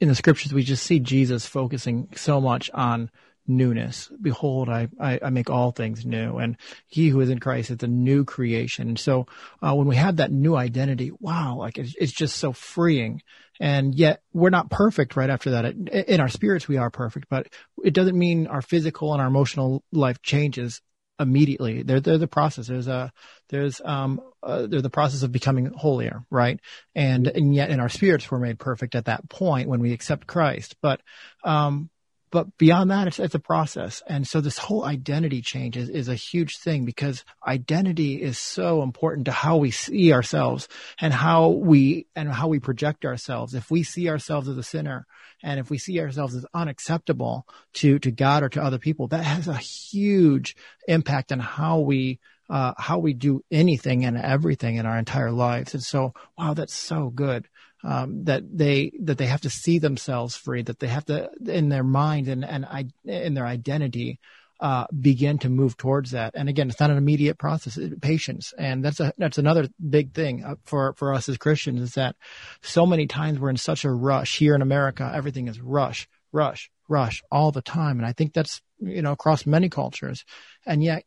[0.01, 3.11] in the scriptures we just see Jesus focusing so much on
[3.47, 4.11] newness.
[4.21, 6.39] Behold, I, I, I, make all things new.
[6.39, 8.97] And he who is in Christ is a new creation.
[8.97, 9.27] So
[9.61, 13.23] uh, when we have that new identity, wow, like it's, it's, just so freeing.
[13.59, 15.75] And yet we're not perfect right after that.
[16.09, 17.49] In our spirits, we are perfect, but
[17.85, 20.81] it doesn't mean our physical and our emotional life changes
[21.19, 21.83] immediately.
[21.83, 22.67] They're, they're the process.
[22.67, 23.13] There's a,
[23.49, 26.61] there's, um, uh, they're the process of becoming holier, right?
[26.95, 30.27] And, and yet in our spirits, we're made perfect at that point when we accept
[30.27, 30.77] Christ.
[30.81, 31.01] But,
[31.45, 31.91] um,
[32.33, 34.03] but beyond that, it's, it's a process.
[34.07, 38.83] And so this whole identity change is, is a huge thing because identity is so
[38.83, 40.67] important to how we see ourselves
[40.99, 43.55] and how we, and how we project ourselves.
[43.55, 45.07] If we see ourselves as a sinner
[45.43, 49.25] and if we see ourselves as unacceptable to, to God or to other people, that
[49.25, 50.57] has a huge
[50.89, 52.19] impact on how we,
[52.49, 55.75] uh, how we do anything and everything in our entire lives.
[55.75, 57.47] And so, wow, that's so good
[57.85, 61.69] um, that they that they have to see themselves free, that they have to in
[61.69, 64.19] their mind and and I, in their identity
[64.63, 66.35] uh, begin to move towards that.
[66.37, 70.15] And again, it's not an immediate process; it's patience, and that's a that's another big
[70.15, 72.15] thing uh, for for us as Christians is that
[72.63, 75.11] so many times we're in such a rush here in America.
[75.13, 79.47] Everything is rush, rush, rush all the time, and I think that's you know across
[79.47, 80.25] many cultures,
[80.65, 81.03] and yet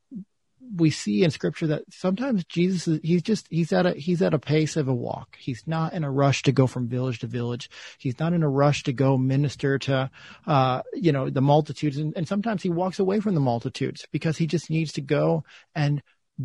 [0.75, 4.34] we see in scripture that sometimes Jesus is, he's just he's at a he's at
[4.34, 5.36] a pace of a walk.
[5.38, 7.69] He's not in a rush to go from village to village.
[7.97, 10.10] He's not in a rush to go minister to
[10.47, 14.38] uh you know the multitudes and, and sometimes he walks away from the multitudes because
[14.38, 16.01] he just needs to go and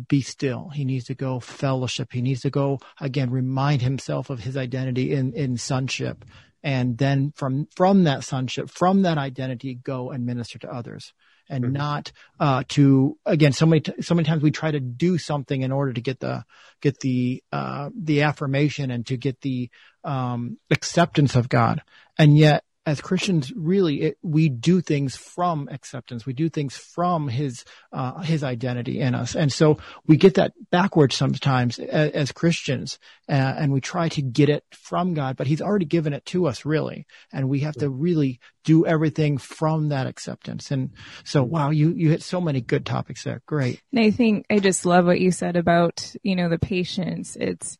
[0.07, 0.69] be still.
[0.69, 2.13] He needs to go fellowship.
[2.13, 6.25] He needs to go again remind himself of his identity in in sonship
[6.63, 11.13] and then from from that sonship from that identity go and minister to others
[11.51, 11.73] and mm-hmm.
[11.73, 15.61] not uh, to again so many t- so many times we try to do something
[15.61, 16.43] in order to get the
[16.81, 19.69] get the uh, the affirmation and to get the
[20.03, 21.83] um, acceptance of God
[22.17, 26.25] and yet as Christians, really, it, we do things from acceptance.
[26.25, 30.53] We do things from His uh, His identity in us, and so we get that
[30.71, 32.97] backwards sometimes as, as Christians,
[33.29, 36.47] uh, and we try to get it from God, but He's already given it to
[36.47, 40.71] us, really, and we have to really do everything from that acceptance.
[40.71, 40.91] And
[41.23, 43.43] so, wow, you you hit so many good topics there.
[43.45, 43.79] Great.
[43.91, 47.37] And I think I just love what you said about you know the patience.
[47.39, 47.77] It's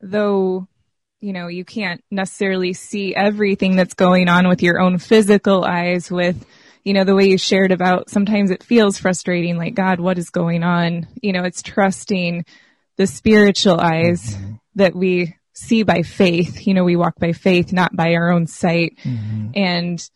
[0.00, 0.66] though
[1.20, 6.10] you know, you can't necessarily see everything that's going on with your own physical eyes
[6.10, 6.46] with,
[6.82, 10.30] you know, the way you shared about sometimes it feels frustrating, like, God, what is
[10.30, 11.06] going on?
[11.20, 12.46] You know, it's trusting
[12.96, 14.54] the spiritual eyes mm-hmm.
[14.76, 16.66] that we see by faith.
[16.66, 18.96] You know, we walk by faith, not by our own sight.
[19.04, 19.50] Mm-hmm.
[19.54, 20.10] And,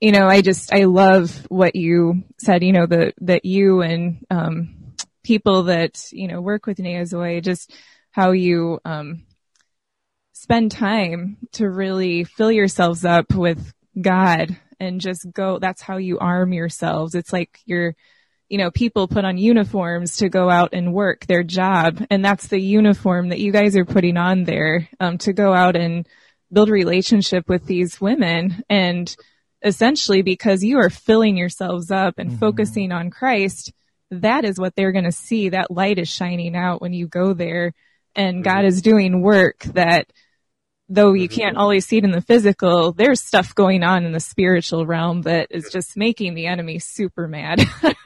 [0.00, 4.24] you know, I just, I love what you said, you know, the, that you and,
[4.30, 7.72] um, people that, you know, work with Nea Zoi, just
[8.10, 9.24] how you, um,
[10.42, 15.60] spend time to really fill yourselves up with God and just go.
[15.60, 17.14] That's how you arm yourselves.
[17.14, 17.94] It's like you're,
[18.48, 22.04] you know, people put on uniforms to go out and work their job.
[22.10, 25.76] And that's the uniform that you guys are putting on there, um, to go out
[25.76, 26.08] and
[26.52, 28.64] build a relationship with these women.
[28.68, 29.14] And
[29.62, 32.40] essentially because you are filling yourselves up and mm-hmm.
[32.40, 33.72] focusing on Christ,
[34.10, 35.50] that is what they're going to see.
[35.50, 37.74] That light is shining out when you go there
[38.16, 38.42] and.
[38.42, 40.12] God is doing work that
[40.88, 41.40] though you mm-hmm.
[41.40, 45.22] can't always see it in the physical, there's stuff going on in the spiritual realm
[45.22, 47.60] that is just making the enemy super mad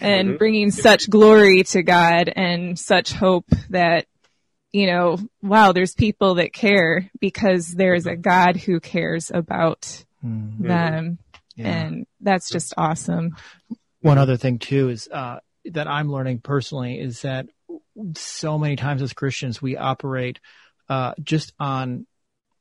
[0.00, 0.36] and mm-hmm.
[0.36, 4.06] bringing such glory to God and such hope that,
[4.72, 8.22] you know, wow, there's people that care because there's a mm-hmm.
[8.22, 10.66] God who cares about mm-hmm.
[10.66, 11.18] them.
[11.56, 11.68] Yeah.
[11.68, 13.36] And that's just awesome.
[14.00, 17.46] One other thing too is, uh, that I'm learning personally is that
[18.16, 20.40] so many times as Christians, we operate
[20.88, 22.06] uh, just on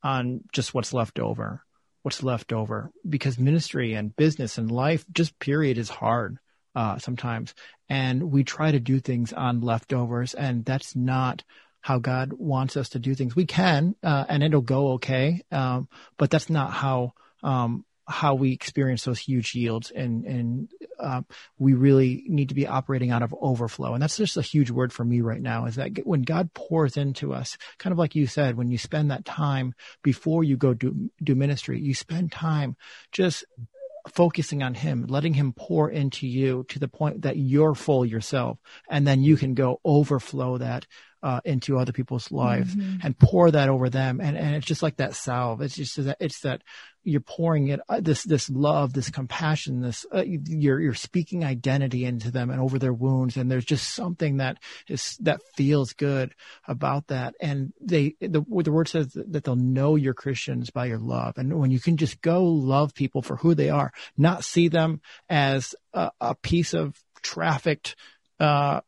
[0.03, 1.63] on just what's left over,
[2.01, 6.38] what's left over, because ministry and business and life, just period, is hard
[6.76, 7.53] uh, sometimes,
[7.89, 11.43] and we try to do things on leftovers, and that's not
[11.82, 13.36] how God wants us to do things.
[13.36, 17.13] We can, uh, and it'll go okay, um, but that's not how
[17.43, 21.22] um, how we experience those huge yields and and uh,
[21.57, 24.93] we really need to be operating out of overflow and that's just a huge word
[24.93, 28.28] for me right now is that when god pours into us kind of like you
[28.28, 32.76] said when you spend that time before you go do do ministry you spend time
[33.12, 33.45] just
[34.09, 38.57] focusing on him letting him pour into you to the point that you're full yourself
[38.89, 40.86] and then you can go overflow that
[41.24, 42.97] uh, into other people's lives mm-hmm.
[43.03, 44.20] and pour that over them.
[44.20, 45.62] And, and it's just like that salve.
[45.62, 46.64] It's just that, it's that
[47.04, 52.06] you're pouring it, uh, this, this love, this compassion, this, uh, you're, you're speaking identity
[52.06, 53.38] into them and over their wounds.
[53.38, 56.34] And there's just something that is, that feels good
[56.68, 57.36] about that.
[57.41, 61.38] And they, the, the word says that they'll know you're Christians by your love.
[61.38, 65.02] And when you can just go love people for who they are, not see them
[65.30, 67.95] as a, a piece of trafficked,
[68.39, 68.82] uh,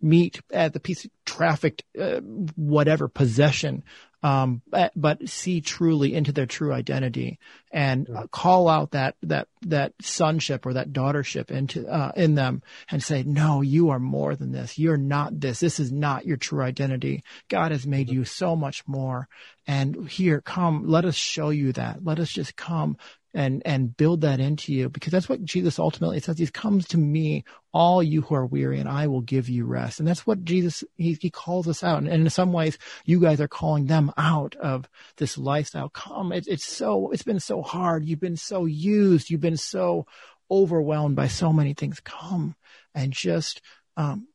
[0.00, 2.20] meat at the piece of trafficked, uh,
[2.56, 3.84] whatever possession,
[4.22, 7.38] um, but, but, see truly into their true identity
[7.70, 12.62] and uh, call out that that that sonship or that daughtership into uh, in them
[12.90, 14.78] and say, no, you are more than this.
[14.78, 15.60] You're not this.
[15.60, 17.24] This is not your true identity.
[17.48, 19.28] God has made you so much more.
[19.66, 22.04] And here, come, let us show you that.
[22.04, 22.96] Let us just come
[23.34, 26.38] and and build that into you because that's what Jesus ultimately says.
[26.38, 29.98] He comes to me, all you who are weary, and I will give you rest.
[29.98, 31.98] And that's what Jesus he, he calls us out.
[31.98, 35.88] And, and in some ways, you guys are calling them out of this lifestyle.
[35.88, 38.04] Come, it, it's so it's been so hard.
[38.04, 39.30] You've been so used.
[39.30, 40.06] You've been so
[40.50, 42.00] overwhelmed by so many things.
[42.00, 42.54] Come
[42.94, 43.62] and just
[43.96, 44.26] um,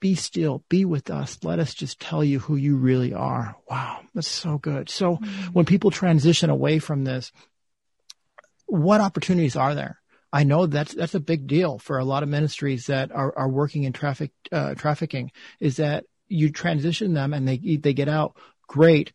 [0.00, 1.38] be still, be with us.
[1.42, 3.56] Let us just tell you who you really are.
[3.70, 4.90] Wow, that's so good.
[4.90, 5.52] So mm-hmm.
[5.52, 7.32] when people transition away from this,
[8.74, 10.00] what opportunities are there?
[10.32, 13.48] I know that's that's a big deal for a lot of ministries that are, are
[13.48, 15.30] working in traffic uh, trafficking.
[15.60, 19.12] Is that you transition them and they they get out great,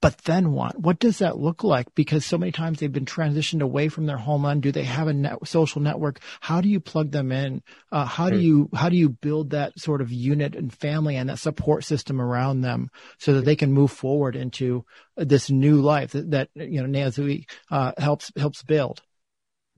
[0.00, 0.78] but then what?
[0.78, 1.92] What does that look like?
[1.94, 4.62] Because so many times they've been transitioned away from their homeland.
[4.62, 6.20] Do they have a net, social network?
[6.40, 7.62] How do you plug them in?
[7.90, 11.28] Uh, how do you how do you build that sort of unit and family and
[11.28, 14.84] that support system around them so that they can move forward into
[15.16, 19.02] this new life that, that you know Nea Zoi uh, helps helps build?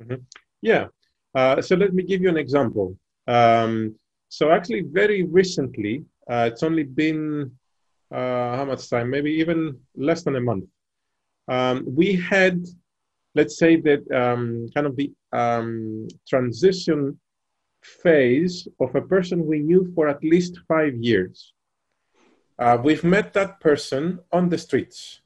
[0.02, 0.22] Mm-hmm.
[0.60, 0.88] Yeah.
[1.34, 2.96] Uh, so let me give you an example.
[3.26, 3.94] Um,
[4.28, 7.52] so actually, very recently, uh, it's only been
[8.12, 9.10] uh, how much time?
[9.10, 10.64] Maybe even less than a month.
[11.48, 12.64] Um, we had,
[13.34, 17.18] let's say that um, kind of the um, transition
[17.82, 21.52] phase of a person we knew for at least five years.
[22.58, 25.22] Uh, we've met that person on the streets.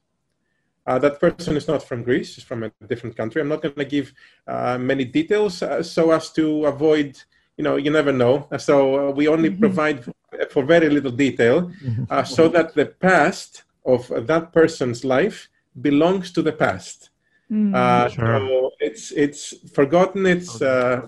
[0.86, 3.40] Uh, that person is not from Greece, he's from a different country.
[3.40, 4.12] I'm not going to give
[4.46, 7.18] uh, many details uh, so as to avoid,
[7.56, 8.48] you know, you never know.
[8.58, 9.60] So uh, we only mm-hmm.
[9.60, 10.04] provide
[10.50, 12.04] for very little detail mm-hmm.
[12.10, 15.48] uh, so that the past of that person's life
[15.80, 17.10] belongs to the past.
[17.50, 18.14] Mm-hmm.
[18.14, 18.38] Sure.
[18.38, 20.58] So it's, it's forgotten, it's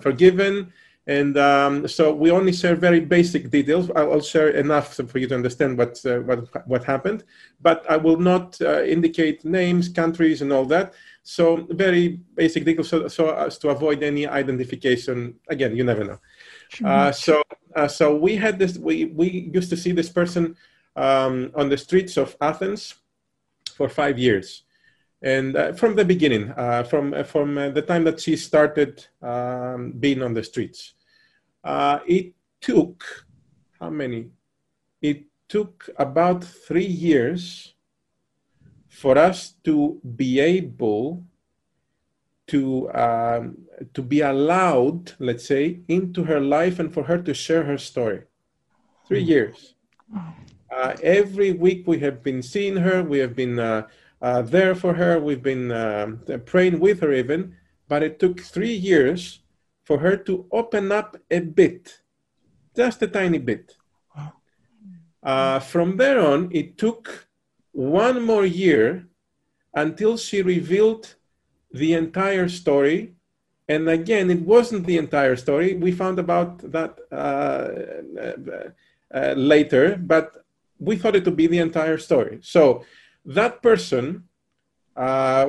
[0.01, 0.71] forgiven.
[1.07, 3.89] And um, so we only share very basic details.
[3.95, 7.23] I'll, I'll share enough for you to understand what uh, what what happened,
[7.61, 10.93] but I will not uh, indicate names, countries, and all that.
[11.23, 15.35] So very basic details, so, so as to avoid any identification.
[15.47, 16.19] Again, you never know.
[16.83, 17.41] Uh, so
[17.77, 18.77] uh, so we had this.
[18.77, 20.55] We we used to see this person
[20.95, 22.95] um, on the streets of Athens
[23.77, 24.63] for five years
[25.21, 29.05] and uh, from the beginning, uh, from uh, from uh, the time that she started
[29.21, 30.93] um, being on the streets,
[31.63, 33.03] uh, it took
[33.79, 34.29] how many?
[35.01, 37.73] It took about three years
[38.89, 41.23] for us to be able
[42.47, 43.57] to um,
[43.93, 48.23] to be allowed, let's say, into her life and for her to share her story.
[49.07, 49.27] Three mm.
[49.27, 49.75] years.
[50.71, 53.03] Uh, every week we have been seeing her.
[53.03, 53.87] We have been uh,
[54.21, 55.19] uh, there for her.
[55.19, 57.55] We've been um, praying with her even.
[57.87, 59.39] But it took three years
[59.83, 62.01] for her to open up a bit,
[62.75, 63.75] just a tiny bit.
[65.23, 67.27] Uh, from there on, it took
[67.71, 69.07] one more year
[69.73, 71.15] until she revealed
[71.71, 73.13] the entire story.
[73.67, 75.75] And again, it wasn't the entire story.
[75.75, 77.69] We found about that uh,
[78.21, 78.69] uh,
[79.13, 80.45] uh later, but
[80.79, 82.39] we thought it would be the entire story.
[82.41, 82.85] So
[83.25, 84.27] that person
[84.97, 85.45] uh,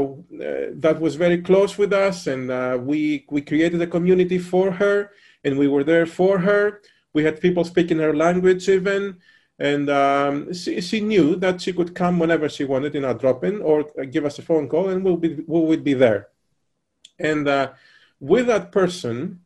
[0.74, 5.12] that was very close with us, and uh, we we created a community for her,
[5.42, 6.82] and we were there for her.
[7.14, 9.16] We had people speaking her language even,
[9.58, 13.60] and um, she, she knew that she could come whenever she wanted in our drop-in
[13.60, 16.28] or give us a phone call, and we'll be we would be there.
[17.18, 17.72] And uh,
[18.20, 19.40] with that person,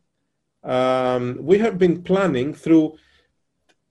[0.63, 2.97] um, we have been planning through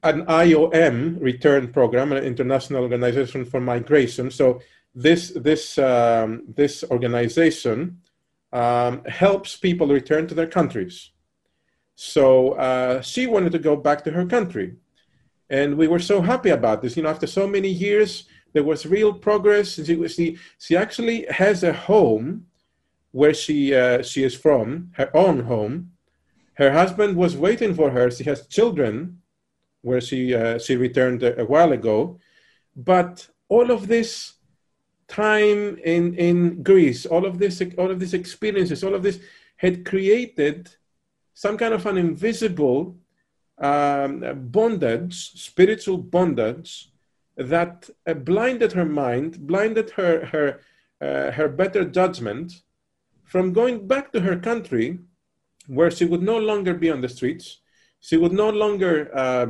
[0.04, 4.30] an IOM return program, an international organization for migration.
[4.30, 4.60] So
[4.94, 8.00] this this um, this organization
[8.52, 11.10] um, helps people return to their countries.
[11.94, 14.76] So uh, she wanted to go back to her country,
[15.52, 16.96] and we were so happy about this.
[16.96, 18.24] You know, after so many years,
[18.54, 19.74] there was real progress.
[19.74, 22.46] She she, she actually has a home
[23.12, 25.92] where she uh, she is from, her own home.
[26.54, 28.10] Her husband was waiting for her.
[28.10, 29.20] She has children,
[29.82, 32.18] where she uh, she returned a, a while ago,
[32.74, 34.34] but all of this
[35.06, 39.20] time in in Greece, all of this all of these experiences, all of this
[39.56, 40.74] had created
[41.34, 42.96] some kind of an invisible
[43.58, 46.90] um, bondage, spiritual bondage
[47.36, 50.60] that uh, blinded her mind, blinded her her
[51.00, 52.62] uh, her better judgment
[53.24, 54.98] from going back to her country,
[55.66, 57.58] where she would no longer be on the streets,
[58.00, 59.46] she would no longer uh,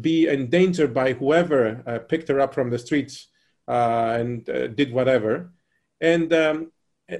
[0.00, 3.28] be endangered by whoever uh, picked her up from the streets
[3.68, 5.52] uh, and uh, did whatever.
[6.00, 6.72] And um,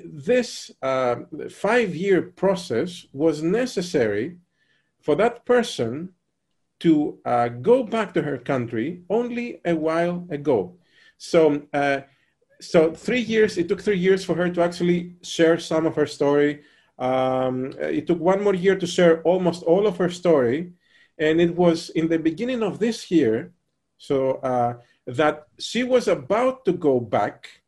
[0.04, 0.70] this
[1.50, 4.38] five year process was necessary
[5.00, 6.14] for that person
[6.82, 10.74] to uh, go back to her country only a while ago.
[11.16, 12.00] So, uh,
[12.60, 16.06] so three years, it took three years for her to actually share some of her
[16.06, 16.62] story.
[16.98, 20.72] Um, it took one more year to share almost all of her story.
[21.18, 23.52] And it was in the beginning of this year,
[23.98, 24.74] so uh,
[25.06, 27.62] that she was about to go back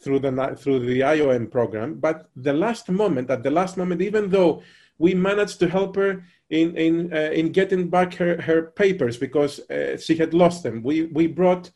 [0.00, 4.30] through the through the IOM program, but the last moment, at the last moment, even
[4.30, 4.62] though
[4.98, 9.58] we managed to help her in in uh, in getting back her, her papers because
[9.70, 11.70] uh, she had lost them, we we brought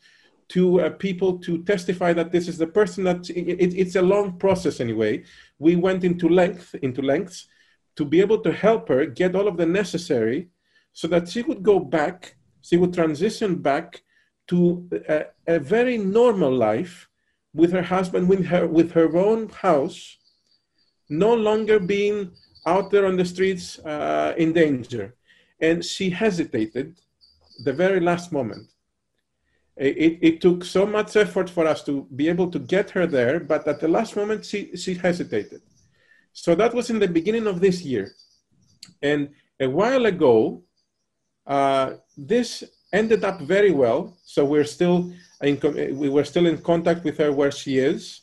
[0.47, 4.37] two uh, people to testify that this is the person that it, it's a long
[4.37, 5.23] process anyway.
[5.59, 7.47] We went into length into lengths
[7.95, 10.49] to be able to help her get all of the necessary
[10.93, 14.01] so that she would go back, she would transition back
[14.47, 17.07] to a, a very normal life
[17.53, 20.17] with her husband, with her, with her own house,
[21.09, 22.31] no longer being
[22.65, 25.15] out there on the streets uh, in danger.
[25.59, 26.99] And she hesitated
[27.63, 28.67] the very last moment.
[29.77, 33.39] It, it, took so much effort for us to be able to get her there,
[33.39, 35.61] but at the last moment, she, she hesitated.
[36.33, 38.11] So that was in the beginning of this year.
[39.01, 40.63] And a while ago,
[41.47, 44.17] uh, this ended up very well.
[44.23, 45.59] So we're still in,
[45.97, 48.20] we were still in contact with her where she is.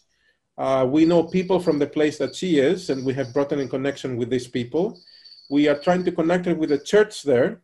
[0.59, 3.61] Uh, we know people from the place that she is, and we have brought her
[3.61, 5.01] in connection with these people.
[5.51, 7.63] We are trying to connect her with the church there.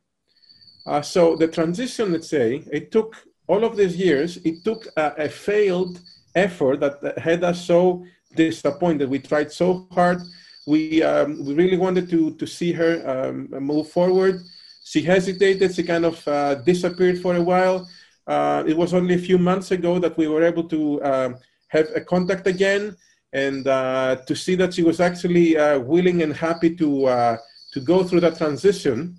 [0.86, 3.16] Uh, so the transition, let's say, it took
[3.48, 4.38] all of these years.
[4.38, 6.00] It took a, a failed
[6.34, 9.10] effort that had us so disappointed.
[9.10, 10.20] We tried so hard.
[10.66, 14.40] We um, we really wanted to to see her um, move forward
[14.84, 15.74] she hesitated.
[15.74, 17.88] She kind of uh, disappeared for a while.
[18.26, 21.30] Uh, it was only a few months ago that we were able to uh,
[21.74, 22.96] have a contact again
[23.34, 27.36] and uh, to see that she was actually uh, willing and happy to uh,
[27.72, 29.16] to go through that transition.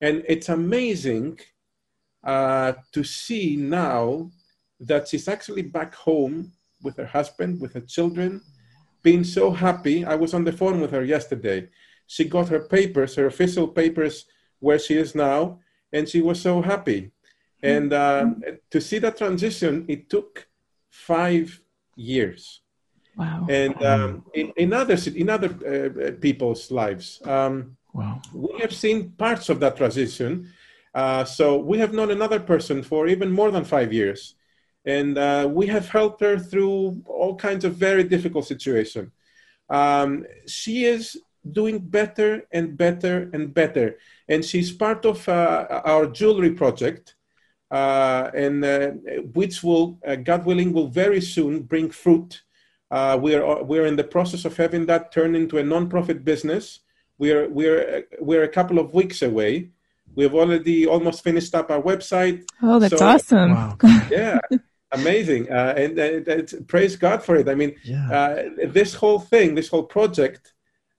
[0.00, 1.38] And it's amazing
[2.24, 4.30] to see now
[4.80, 8.40] that she's actually back home with her husband, with her children,
[9.02, 10.04] being so happy.
[10.04, 11.68] I was on the phone with her yesterday.
[12.06, 14.24] She got her papers, her official papers
[14.60, 15.60] where she is now,
[15.92, 17.10] and she was so happy.
[17.62, 18.26] And uh,
[18.70, 20.48] to see that transition, it took
[20.88, 21.60] five
[21.96, 22.62] years.
[23.16, 23.46] Wow.
[23.48, 28.20] And um, in, in other in other uh, people's lives, um, wow.
[28.32, 30.48] we have seen parts of that transition.
[30.94, 34.34] Uh, so we have known another person for even more than five years,
[34.84, 39.10] and uh, we have helped her through all kinds of very difficult situations.
[39.70, 41.16] um, she is
[41.52, 43.98] doing better and better and better.
[44.28, 47.14] And she's part of uh, our jewelry project,
[47.70, 48.88] and uh,
[49.32, 52.42] which will, uh, God willing, will very soon bring fruit.
[52.90, 56.80] Uh, we're we're in the process of having that turn into a non-profit business.
[57.18, 59.70] We're we're we're a couple of weeks away.
[60.16, 62.44] We've already almost finished up our website.
[62.62, 63.52] Oh, that's so, awesome!
[63.52, 63.76] Wow.
[64.10, 64.40] yeah,
[64.90, 67.48] amazing, uh, and, and praise God for it.
[67.48, 68.48] I mean, yeah.
[68.66, 70.52] this whole thing, this whole project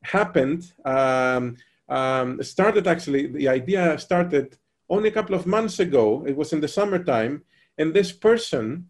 [0.04, 1.58] happened um,
[1.90, 4.58] um, started actually the idea started
[4.92, 7.44] only a couple of months ago it was in the summertime
[7.78, 8.88] and this person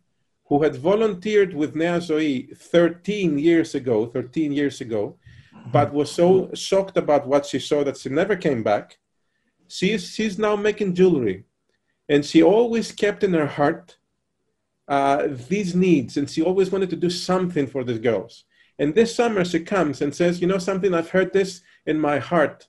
[0.47, 5.15] who had volunteered with Nea Zoi 13 years ago 13 years ago
[5.71, 8.97] but was so shocked about what she saw that she never came back
[9.71, 11.45] she's she's now making jewelry.
[12.09, 13.97] And she always kept in her heart
[14.87, 18.43] uh, these needs and she always wanted to do something for these girls.
[18.77, 22.19] And this summer she comes and says, You know something, I've heard this in my
[22.19, 22.67] heart.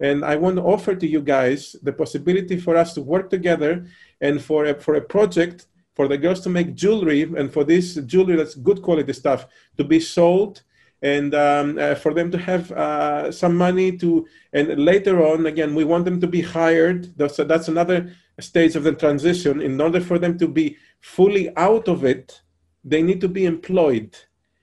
[0.00, 3.86] And I want to offer to you guys the possibility for us to work together
[4.20, 7.96] and for a, for a project for the girls to make jewelry and for this
[8.06, 9.46] jewelry that's good quality stuff
[9.76, 10.62] to be sold
[11.02, 15.74] and um, uh, for them to have uh, some money to and later on again
[15.74, 20.00] we want them to be hired so that's another stage of the transition in order
[20.00, 22.40] for them to be fully out of it
[22.84, 24.16] they need to be employed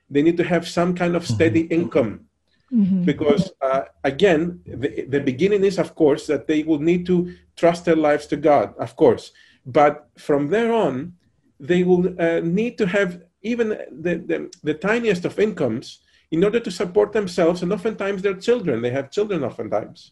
[0.09, 1.73] they need to have some kind of steady mm-hmm.
[1.73, 2.26] income.
[2.73, 3.03] Mm-hmm.
[3.03, 7.85] Because uh, again, the, the beginning is, of course, that they will need to trust
[7.85, 9.31] their lives to God, of course.
[9.65, 11.13] But from there on,
[11.59, 15.99] they will uh, need to have even the, the, the, tiniest of incomes
[16.31, 18.81] in order to support themselves and oftentimes their children.
[18.81, 20.11] They have children oftentimes.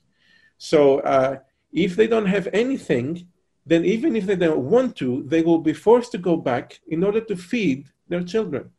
[0.57, 1.39] So uh,
[1.73, 3.27] if they don't have anything,
[3.65, 7.03] then even if they don't want to, they will be forced to go back in
[7.03, 8.69] order to feed their children.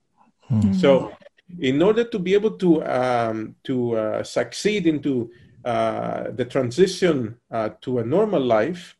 [0.50, 0.74] Mm-hmm.
[0.74, 1.12] So,
[1.60, 5.30] in order to be able to um, to uh, succeed into
[5.64, 8.96] uh, the transition uh, to a normal life,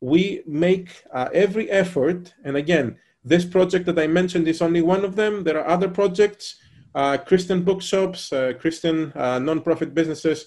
[0.00, 2.34] we make uh, every effort.
[2.44, 5.44] And again, this project that I mentioned is only one of them.
[5.44, 6.56] There are other projects,
[6.94, 10.46] uh, Christian bookshops, uh, Christian nonprofit businesses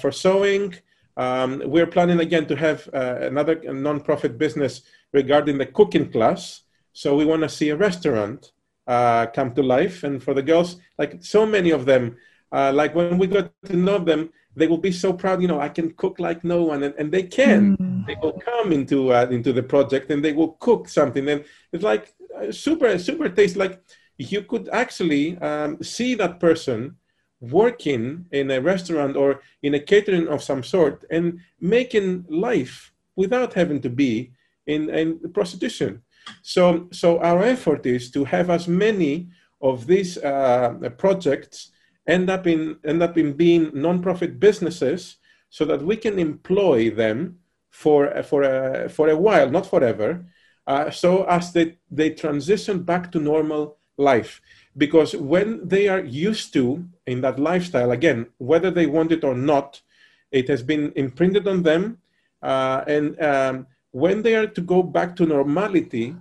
[0.00, 0.74] for sewing.
[1.16, 4.82] Um, we're planning again to have another nonprofit business
[5.12, 6.62] regarding the cooking class.
[6.92, 8.52] So we want to see a restaurant
[8.90, 10.02] uh, come to life.
[10.02, 12.16] And for the girls, like so many of them,
[12.52, 15.40] uh, like when we got to know them, they will be so proud.
[15.40, 17.76] You know, I can cook like no one, and, and they can.
[17.76, 18.06] Mm.
[18.06, 21.84] They will come into uh, into the project and they will cook something, and it's
[21.84, 23.56] like uh, super super taste.
[23.56, 23.80] Like
[24.18, 26.96] you could actually um, see that person
[27.40, 33.54] working in a restaurant or in a catering of some sort and making life without
[33.54, 34.30] having to be
[34.66, 36.02] in, in prostitution.
[36.42, 39.28] So, so our effort is to have as many
[39.60, 41.72] of these uh, projects
[42.06, 45.16] end up in end up in being nonprofit businesses,
[45.50, 47.38] so that we can employ them
[47.70, 50.24] for for a for a while, not forever,
[50.66, 54.40] uh, so as they they transition back to normal life.
[54.76, 59.34] Because when they are used to in that lifestyle, again, whether they want it or
[59.34, 59.82] not,
[60.30, 61.98] it has been imprinted on them,
[62.42, 66.16] uh, and um, when they are to go back to normality,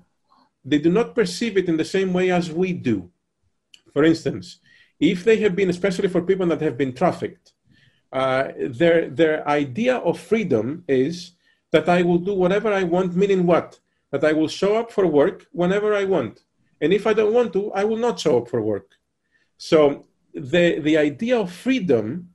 [0.66, 3.10] they do not perceive it in the same way as we do.
[3.94, 4.60] For instance,
[5.00, 7.54] if they have been, especially for people that have been trafficked,
[8.12, 11.34] uh, their, their idea of freedom is
[11.72, 13.80] that I will do whatever I want, meaning what?
[14.12, 16.44] That I will show up for work whenever I want.
[16.82, 18.92] And if I don't want to, I will not show up for work.
[19.58, 22.30] So the, the idea of freedom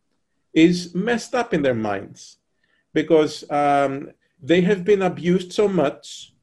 [0.52, 2.38] is messed up in their minds
[2.92, 4.10] because um,
[4.44, 6.34] they have been abused so much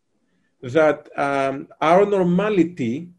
[0.63, 3.09] that um, our normality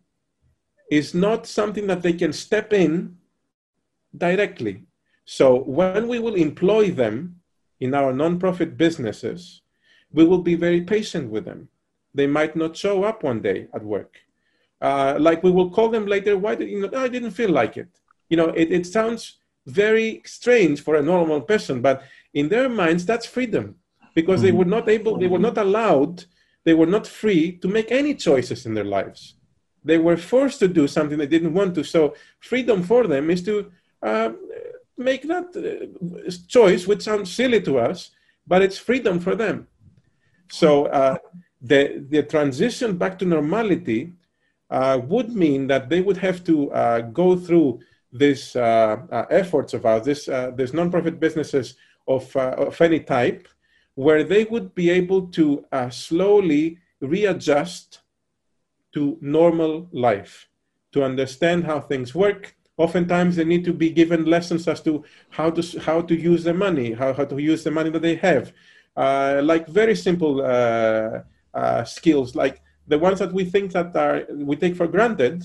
[0.91, 3.17] is not something that they can step in
[4.17, 4.83] directly.
[5.25, 7.37] So when we will employ them
[7.79, 9.63] in our nonprofit businesses,
[10.13, 11.69] we will be very patient with them.
[12.13, 14.17] They might not show up one day at work.
[14.81, 17.77] Uh, like we will call them later, why did you know, I didn't feel like
[17.77, 17.89] it.
[18.29, 22.03] You know, it, it sounds very strange for a normal person, but
[22.35, 23.77] in their minds, that's freedom
[24.15, 24.47] because mm-hmm.
[24.47, 26.25] they were not able, they were not allowed,
[26.65, 29.35] they were not free to make any choices in their lives.
[29.85, 31.85] They were forced to do something they didn't want to.
[31.85, 34.31] So freedom for them is to uh,
[34.97, 38.11] make that uh, choice, which sounds silly to us,
[38.47, 39.67] but it's freedom for them.
[40.51, 41.17] So uh,
[41.61, 44.13] the the transition back to normality
[44.71, 47.81] uh, would mean that they would have to uh, go through
[48.13, 53.49] these uh, efforts of ours, this these nonprofit businesses of of any type,
[53.95, 58.01] where they would be able to uh, slowly readjust
[58.93, 60.49] to normal life,
[60.93, 65.51] to understand how things work, Oftentimes, they need to be given lessons as to how
[65.51, 68.53] to how to use the money, how, how to use the money that they have,
[68.97, 71.21] uh, like very simple uh,
[71.53, 75.45] uh, skills, like the ones that we think that are we take for granted.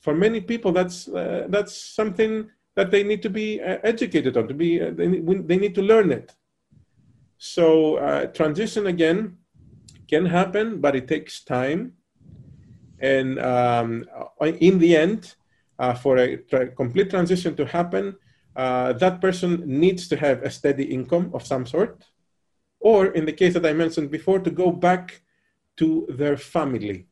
[0.00, 4.48] For many people, that's uh, that's something that they need to be uh, educated on.
[4.48, 5.06] To be they,
[5.50, 6.34] they need to learn it.
[7.38, 9.38] So transition again
[10.08, 11.94] can happen, but it takes time.
[13.00, 14.06] And um,
[14.40, 15.34] in the end,
[15.78, 18.16] uh, for a tra- complete transition to happen,
[18.56, 22.04] uh, that person needs to have a steady income of some sort,
[22.80, 25.22] or in the case that I mentioned before, to go back
[25.78, 27.08] to their family,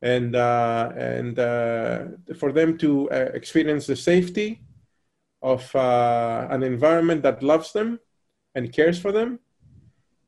[0.00, 2.04] and uh, and uh,
[2.38, 4.62] for them to uh, experience the safety
[5.42, 8.00] of uh, an environment that loves them
[8.54, 9.38] and cares for them,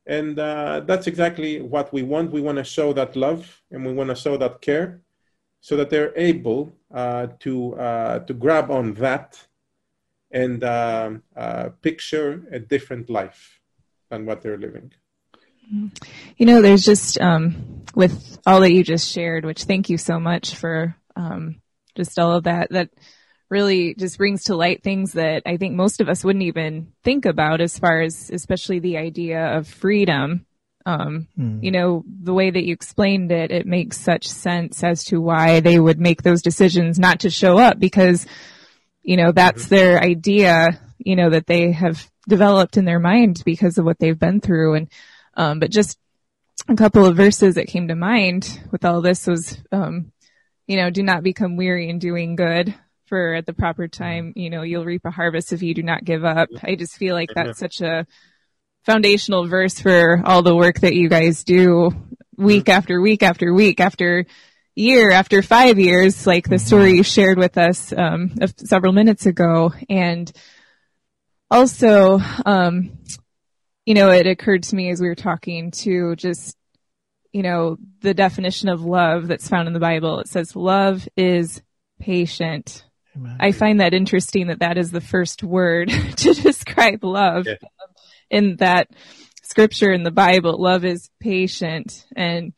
[0.07, 2.33] and that's exactly what we want.
[2.33, 5.03] We want to show that love, and we want to show that care
[5.63, 9.47] so that they're able uh, to uh, to grab on that
[10.31, 13.61] and uh, uh, picture a different life
[14.11, 14.93] than what they're living.
[16.37, 20.19] You know, there's just um, with all that you just shared, which thank you so
[20.19, 21.63] much for um,
[21.95, 22.71] just all of that.
[22.71, 22.91] That
[23.53, 27.27] really just brings to light things that I think most of us wouldn't even think
[27.27, 30.47] about, as far as especially the idea of freedom
[30.85, 31.63] um, mm.
[31.63, 35.61] you know, the way that you explained it, it makes such sense as to why
[35.61, 38.27] they would make those decisions not to show up because,
[39.03, 39.75] you know, that's mm-hmm.
[39.75, 44.19] their idea, you know, that they have developed in their mind because of what they've
[44.19, 44.75] been through.
[44.75, 44.89] And,
[45.37, 45.99] um, but just
[46.69, 50.13] a couple of verses that came to mind with all this was, um,
[50.67, 52.75] you know, do not become weary in doing good
[53.13, 56.03] for at the proper time, you know, you'll reap a harvest if you do not
[56.05, 56.49] give up.
[56.63, 58.07] I just feel like that's such a,
[58.85, 61.91] foundational verse for all the work that you guys do
[62.37, 62.77] week mm-hmm.
[62.77, 64.27] after week after week after
[64.75, 66.97] year after five years, like the story mm-hmm.
[66.99, 69.73] you shared with us um, several minutes ago.
[69.89, 70.31] And
[71.51, 72.99] also, um,
[73.85, 76.57] you know, it occurred to me as we were talking to just,
[77.33, 80.21] you know, the definition of love that's found in the Bible.
[80.21, 81.63] It says love is
[82.01, 82.85] patient.
[83.17, 83.37] Amen.
[83.41, 87.47] I find that interesting that that is the first word to describe love.
[87.47, 87.57] Yeah
[88.33, 88.89] in that
[89.43, 92.53] scripture in the Bible, love is patient and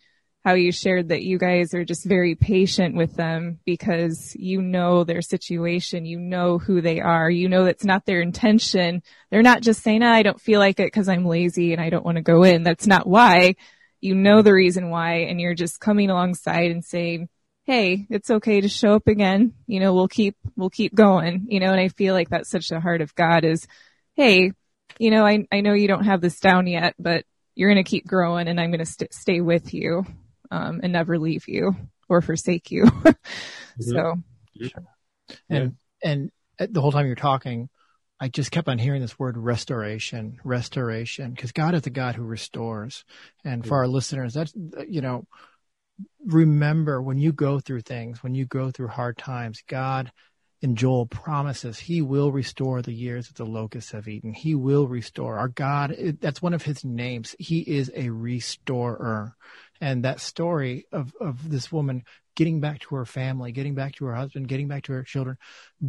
[0.44, 5.02] how you shared that you guys are just very patient with them because you know
[5.02, 9.02] their situation, you know who they are, you know that's not their intention.
[9.30, 11.90] They're not just saying, oh, I don't feel like it because I'm lazy and I
[11.90, 12.62] don't want to go in.
[12.62, 13.56] That's not why.
[14.00, 17.28] You know the reason why and you're just coming alongside and saying,
[17.64, 19.54] Hey, it's okay to show up again.
[19.66, 22.68] You know, we'll keep, we'll keep going, you know, and I feel like that's such
[22.68, 23.66] the heart of God is,
[24.14, 24.52] Hey,
[24.98, 27.88] you know, I, I know you don't have this down yet, but you're going to
[27.88, 30.04] keep growing and I'm going to st- stay with you,
[30.50, 31.74] um, and never leave you
[32.08, 32.84] or forsake you.
[33.80, 34.14] so.
[35.48, 35.76] And,
[36.58, 37.70] and the whole time you're talking,
[38.20, 42.22] I just kept on hearing this word restoration, restoration, because God is the God who
[42.22, 43.04] restores.
[43.44, 44.52] And for our listeners, that's,
[44.88, 45.26] you know,
[46.24, 50.10] remember when you go through things, when you go through hard times, God
[50.64, 54.32] and Joel promises he will restore the years that the locusts have eaten.
[54.32, 55.38] He will restore.
[55.38, 57.36] Our God, that's one of his names.
[57.38, 59.36] He is a restorer.
[59.80, 64.06] And that story of, of this woman getting back to her family, getting back to
[64.06, 65.36] her husband, getting back to her children,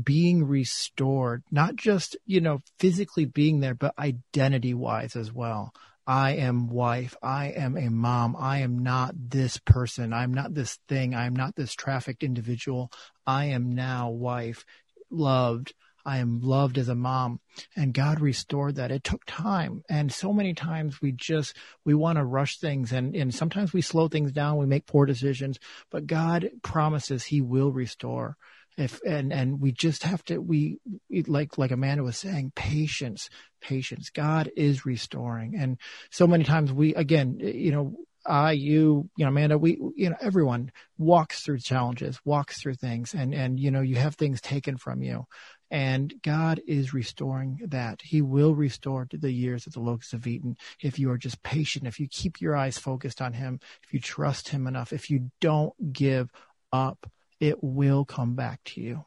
[0.03, 5.73] being restored, not just, you know, physically being there, but identity wise as well.
[6.07, 7.15] I am wife.
[7.21, 8.35] I am a mom.
[8.37, 10.13] I am not this person.
[10.13, 11.15] I'm not this thing.
[11.15, 12.91] I am not this trafficked individual.
[13.25, 14.65] I am now wife,
[15.09, 15.73] loved.
[16.05, 17.39] I am loved as a mom
[17.75, 18.91] and God restored that.
[18.91, 19.81] It took time.
[19.89, 23.81] And so many times we just, we want to rush things and, and sometimes we
[23.81, 24.57] slow things down.
[24.57, 25.57] We make poor decisions,
[25.89, 28.37] but God promises he will restore
[28.77, 30.79] if and and we just have to we
[31.27, 33.29] like like amanda was saying patience
[33.61, 34.09] patience.
[34.09, 35.55] God is restoring.
[35.57, 35.77] And
[36.11, 37.95] so many times we again you know
[38.25, 43.13] I, you, you know, Amanda, we, you know, everyone walks through challenges, walks through things
[43.13, 45.25] and, and, you know, you have things taken from you.
[45.69, 48.01] And God is restoring that.
[48.01, 51.87] He will restore the years that the locusts have eaten if you are just patient,
[51.87, 55.31] if you keep your eyes focused on Him, if you trust Him enough, if you
[55.41, 56.31] don't give
[56.71, 57.09] up
[57.49, 59.05] it will come back to you.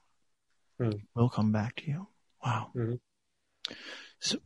[0.80, 1.00] Mm.
[1.14, 2.06] Will come back to you.
[2.44, 2.70] Wow.
[2.76, 3.74] Mm-hmm.
[4.20, 4.38] So,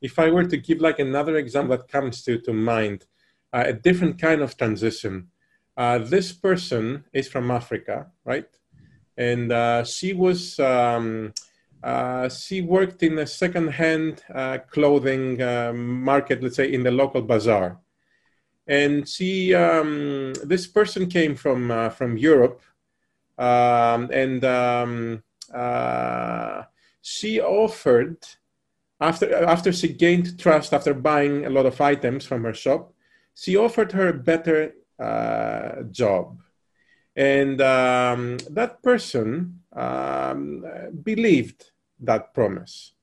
[0.00, 3.06] if I were to give like another example that comes to, to mind,
[3.52, 5.28] uh, a different kind of transition.
[5.76, 8.50] Uh, this person is from Africa, right?
[9.16, 11.32] And uh, she was um,
[11.82, 17.22] uh, she worked in a second-hand uh, clothing uh, market, let's say in the local
[17.22, 17.78] bazaar
[18.68, 22.60] and she um, this person came from uh, from Europe
[23.38, 25.22] Um, and um,
[25.54, 26.62] uh,
[27.00, 28.18] she offered,
[29.00, 32.92] after, after she gained trust after buying a lot of items from her shop,
[33.34, 36.42] she offered her a better uh, job.
[37.14, 40.64] And um, that person um,
[41.02, 42.94] believed that promise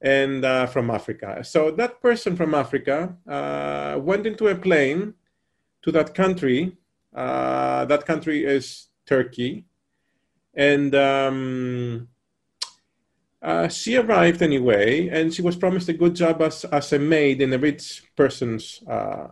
[0.00, 1.42] and uh, from Africa.
[1.44, 5.14] So that person from Africa uh, went into a plane
[5.82, 6.76] to that country.
[7.14, 9.64] Uh, that country is Turkey,
[10.54, 12.08] and um,
[13.40, 17.40] uh, she arrived anyway, and she was promised a good job as as a maid
[17.40, 19.28] in a rich person's uh,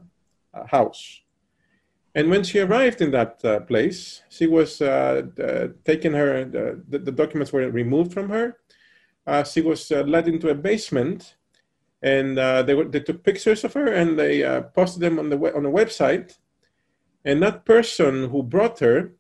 [0.66, 1.20] house.
[2.14, 7.68] And when she arrived in that uh, place, she was taken her the, documents were
[7.68, 8.56] removed from her
[9.44, 11.36] she was uh, led into a basement,
[12.02, 14.42] and uh, they were, they took pictures of her and they
[14.74, 16.36] posted them on the on a website.
[17.24, 19.12] And that person who brought her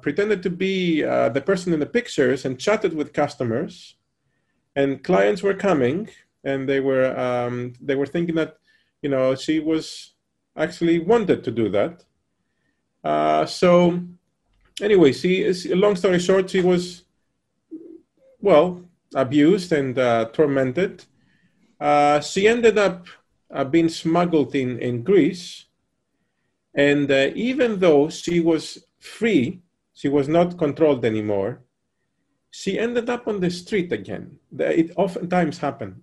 [0.00, 3.96] pretended to be the person in the pictures and chatted with customers,
[4.74, 6.08] and clients were coming,
[6.42, 8.56] and they were um, they were thinking that
[9.02, 10.14] you know she was
[10.56, 12.04] actually wanted to do that.
[13.02, 14.02] Uh, so
[14.80, 17.03] anyway, she, long story short, she was
[18.44, 18.82] well,
[19.14, 21.04] abused and uh, tormented.
[21.80, 23.06] Uh, she ended up
[23.50, 25.64] uh, being smuggled in, in Greece.
[26.74, 29.62] And uh, even though she was free,
[29.94, 31.62] she was not controlled anymore,
[32.50, 34.38] she ended up on the street again.
[34.58, 35.96] It oftentimes happens.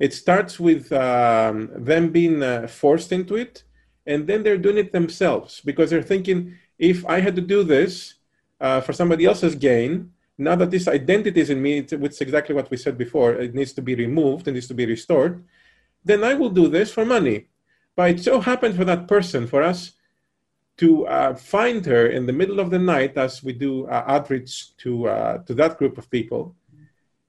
[0.00, 3.62] It starts with um, them being uh, forced into it,
[4.06, 8.14] and then they're doing it themselves because they're thinking, if I had to do this
[8.60, 10.10] uh, for somebody else's gain,
[10.40, 13.54] now that this identity is in me, which is exactly what we said before, it
[13.54, 15.44] needs to be removed, and it needs to be restored,
[16.04, 17.48] then I will do this for money.
[17.94, 19.92] But it so happened for that person, for us
[20.78, 24.74] to uh, find her in the middle of the night as we do uh, outreach
[24.78, 26.56] to, uh, to that group of people.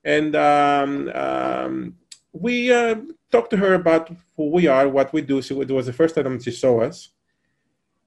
[0.05, 1.95] And um, um,
[2.31, 2.95] we uh,
[3.29, 5.41] talked to her about who we are, what we do.
[5.41, 7.09] So it was the first time she saw us.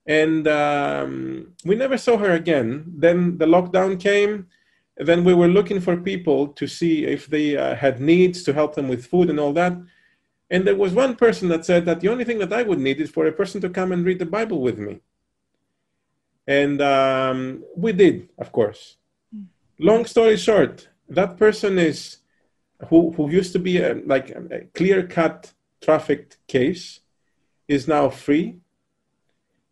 [0.07, 2.85] And um, we never saw her again.
[2.87, 4.47] Then the lockdown came
[4.97, 8.75] then we were looking for people to see if they uh, had needs to help
[8.75, 9.73] them with food and all that.
[10.49, 13.01] And there was one person that said that the only thing that I would need
[13.01, 15.01] is for a person to come and read the Bible with me.
[16.47, 18.97] And um, we did, of course.
[19.79, 22.17] Long story short, that person is
[22.89, 27.01] who, who used to be a, like a clear cut trafficked case
[27.67, 28.57] is now free,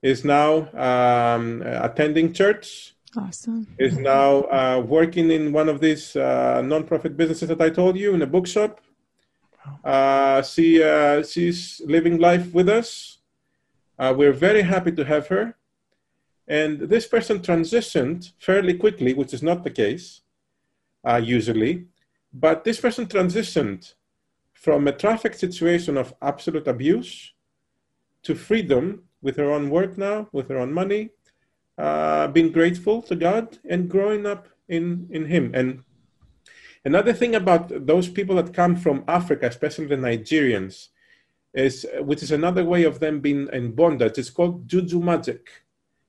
[0.02, 3.68] is now um, attending church, Awesome.
[3.78, 8.14] Is now uh, working in one of these uh, non-profit businesses that I told you
[8.14, 8.82] in a bookshop.
[9.84, 13.20] Uh, she uh, she's living life with us.
[14.00, 15.56] Uh, we're very happy to have her.
[16.48, 20.22] And this person transitioned fairly quickly, which is not the case
[21.08, 21.86] uh, usually.
[22.34, 23.94] But this person transitioned
[24.54, 27.34] from a traffic situation of absolute abuse
[28.24, 31.12] to freedom with her own work now, with her own money,
[31.78, 35.52] uh, being grateful to God and growing up in, in Him.
[35.54, 35.84] And
[36.86, 40.90] another thing about those people that come from Africa, especially the Nigerians,
[41.54, 44.18] is which is another way of them being in bondage.
[44.18, 45.50] It's called juju magic.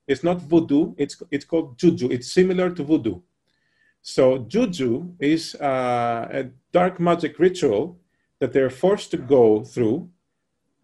[0.07, 0.93] It's not voodoo.
[0.97, 2.09] It's it's called juju.
[2.09, 3.21] It's similar to voodoo.
[4.01, 7.99] So juju is uh, a dark magic ritual
[8.39, 10.09] that they're forced to go through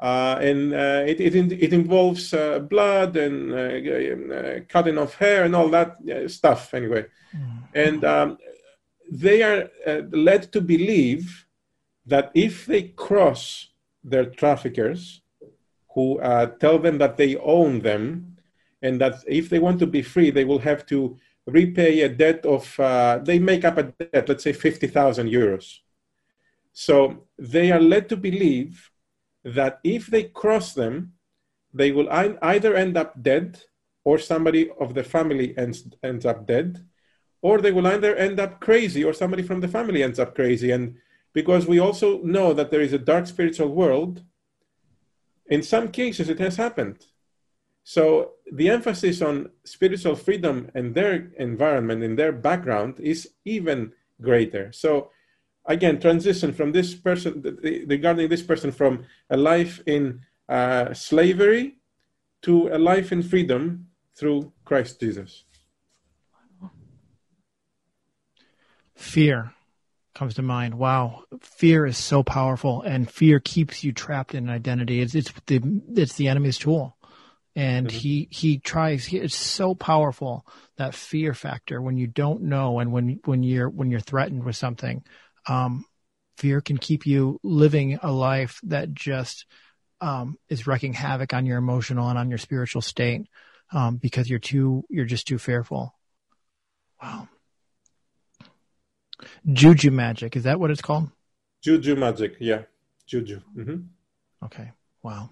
[0.01, 5.55] and uh, it, it, it, involves uh, blood and uh, uh, cutting of hair and
[5.55, 5.97] all that
[6.27, 7.05] stuff, anyway.
[7.35, 7.63] Mm.
[7.75, 8.37] And um,
[9.11, 11.45] they are uh, led to believe
[12.07, 13.69] that if they cross
[14.03, 15.21] their traffickers,
[15.93, 16.19] who
[16.59, 18.37] tell them that they own them,
[18.81, 22.45] and that if they want to be free, they will have to repay a debt
[22.45, 22.73] of,
[23.25, 25.79] they make up a debt, let's say 50,000 euros.
[26.71, 28.90] So they are led to believe
[29.43, 31.13] that if they cross them,
[31.73, 33.61] they will either end up dead
[34.03, 36.85] or somebody of the family ends, ends up dead,
[37.41, 40.71] or they will either end up crazy or somebody from the family ends up crazy.
[40.71, 40.97] And
[41.33, 44.23] because we also know that there is a dark spiritual world,
[45.47, 47.05] in some cases it has happened.
[47.83, 54.71] So the emphasis on spiritual freedom and their environment, and their background, is even greater.
[54.71, 55.09] So
[55.65, 57.41] again transition from this person
[57.87, 61.77] regarding this person from a life in uh, slavery
[62.41, 65.43] to a life in freedom through Christ Jesus.
[68.95, 69.53] Fear
[70.13, 70.75] comes to mind.
[70.75, 75.01] Wow, fear is so powerful, and fear keeps you trapped in an identity.
[75.01, 75.61] It's it's the
[75.95, 76.97] it's the enemy's tool.
[77.55, 77.97] and mm-hmm.
[77.97, 80.45] he he tries he, it's so powerful
[80.77, 84.55] that fear factor when you don't know and when when you're when you're threatened with
[84.55, 85.03] something
[85.47, 85.85] um,
[86.37, 89.45] fear can keep you living a life that just
[89.99, 93.27] um, is wreaking havoc on your emotional and on your spiritual state
[93.71, 95.93] um, because you're too you're just too fearful
[97.01, 97.27] wow
[99.51, 101.09] juju magic is that what it's called
[101.61, 102.63] juju magic yeah
[103.05, 103.77] juju mm-hmm.
[104.43, 104.71] okay
[105.03, 105.29] wow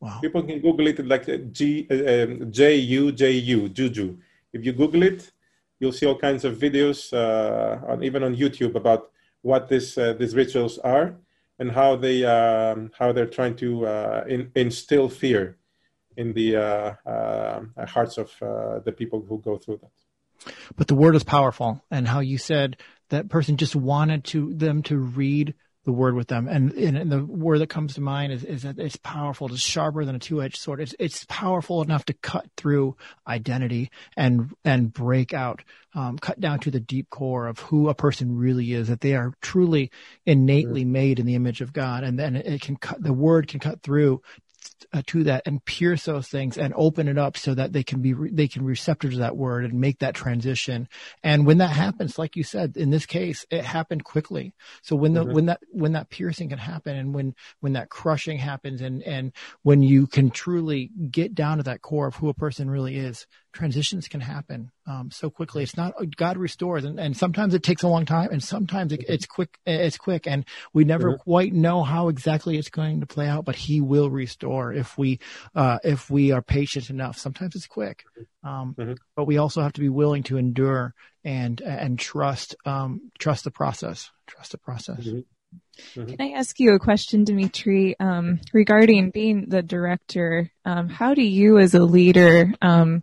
[0.00, 0.20] Wow.
[0.20, 4.16] People can Google it like uh, G uh, um, J U J U Juju.
[4.52, 5.30] If you Google it,
[5.80, 9.10] you'll see all kinds of videos, uh, on, even on YouTube, about
[9.42, 11.16] what this uh, these rituals are
[11.58, 15.56] and how they um, how they're trying to uh, in, instill fear
[16.16, 18.30] in the uh, hearts of
[18.84, 20.52] the people who go through that.
[20.76, 22.76] But the word is powerful, and how you said
[23.10, 25.54] that person just wanted to them to read
[25.88, 26.46] the word with them.
[26.48, 29.50] And, and, the word that comes to mind is, is that it's powerful.
[29.50, 30.82] It's sharper than a two-edged sword.
[30.82, 32.94] It's, it's powerful enough to cut through
[33.26, 35.62] identity and, and break out,
[35.94, 39.14] um, cut down to the deep core of who a person really is, that they
[39.14, 39.90] are truly
[40.26, 42.04] innately made in the image of God.
[42.04, 44.20] And then it can cut, the word can cut through
[44.92, 48.00] uh, to that and pierce those things and open it up so that they can
[48.00, 50.88] be re- they can receptive to that word and make that transition
[51.22, 55.12] and when that happens like you said in this case it happened quickly so when
[55.14, 55.32] the mm-hmm.
[55.32, 59.32] when that when that piercing can happen and when when that crushing happens and and
[59.62, 63.26] when you can truly get down to that core of who a person really is
[63.52, 65.62] transitions can happen um, so quickly.
[65.62, 69.04] It's not God restores, and, and sometimes it takes a long time, and sometimes it,
[69.08, 69.58] it's quick.
[69.66, 71.22] It's quick, and we never mm-hmm.
[71.22, 73.44] quite know how exactly it's going to play out.
[73.44, 75.18] But He will restore if we
[75.54, 77.18] uh, if we are patient enough.
[77.18, 78.04] Sometimes it's quick,
[78.42, 78.94] um, mm-hmm.
[79.16, 80.94] but we also have to be willing to endure
[81.24, 84.10] and and trust um, trust the process.
[84.26, 85.00] Trust the process.
[85.00, 85.20] Mm-hmm.
[86.00, 86.06] Mm-hmm.
[86.06, 90.50] Can I ask you a question, Dimitri, um, regarding being the director?
[90.64, 93.02] Um, how do you, as a leader, um,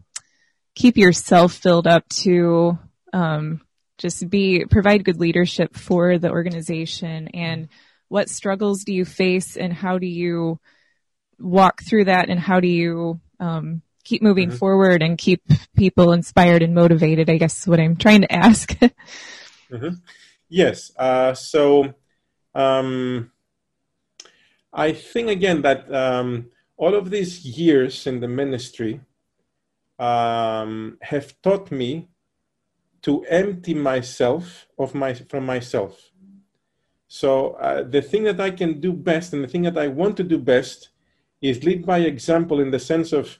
[0.76, 2.78] keep yourself filled up to
[3.13, 3.61] um,
[3.97, 7.70] just be provide good leadership for the organization and
[8.07, 10.59] what struggles do you face and how do you
[11.40, 14.58] walk through that and how do you um, keep moving mm-hmm.
[14.58, 15.42] forward and keep
[15.76, 18.70] people inspired and motivated i guess is what i'm trying to ask
[19.72, 19.96] mm-hmm.
[20.50, 21.94] yes uh, so
[22.54, 23.32] um,
[24.74, 29.00] i think again that um, all of these years in the ministry
[30.00, 32.10] um, have taught me
[33.02, 36.12] to empty myself of my from myself.
[37.08, 40.18] So uh, the thing that I can do best and the thing that I want
[40.18, 40.90] to do best
[41.42, 43.40] is lead by example in the sense of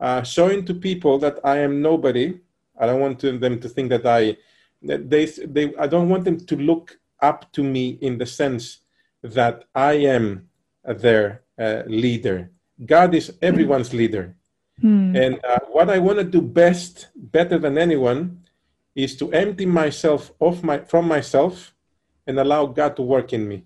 [0.00, 2.40] uh, showing to people that I am nobody.
[2.78, 4.36] I don't want to, them to think that I
[4.82, 8.80] that they they I don't want them to look up to me in the sense
[9.22, 10.48] that I am
[10.84, 12.50] their uh, leader.
[12.86, 14.34] God is everyone's leader.
[14.80, 15.14] Hmm.
[15.14, 18.42] And uh, what I want to do best, better than anyone,
[18.94, 21.74] is to empty myself off my, from myself
[22.26, 23.64] and allow God to work in me.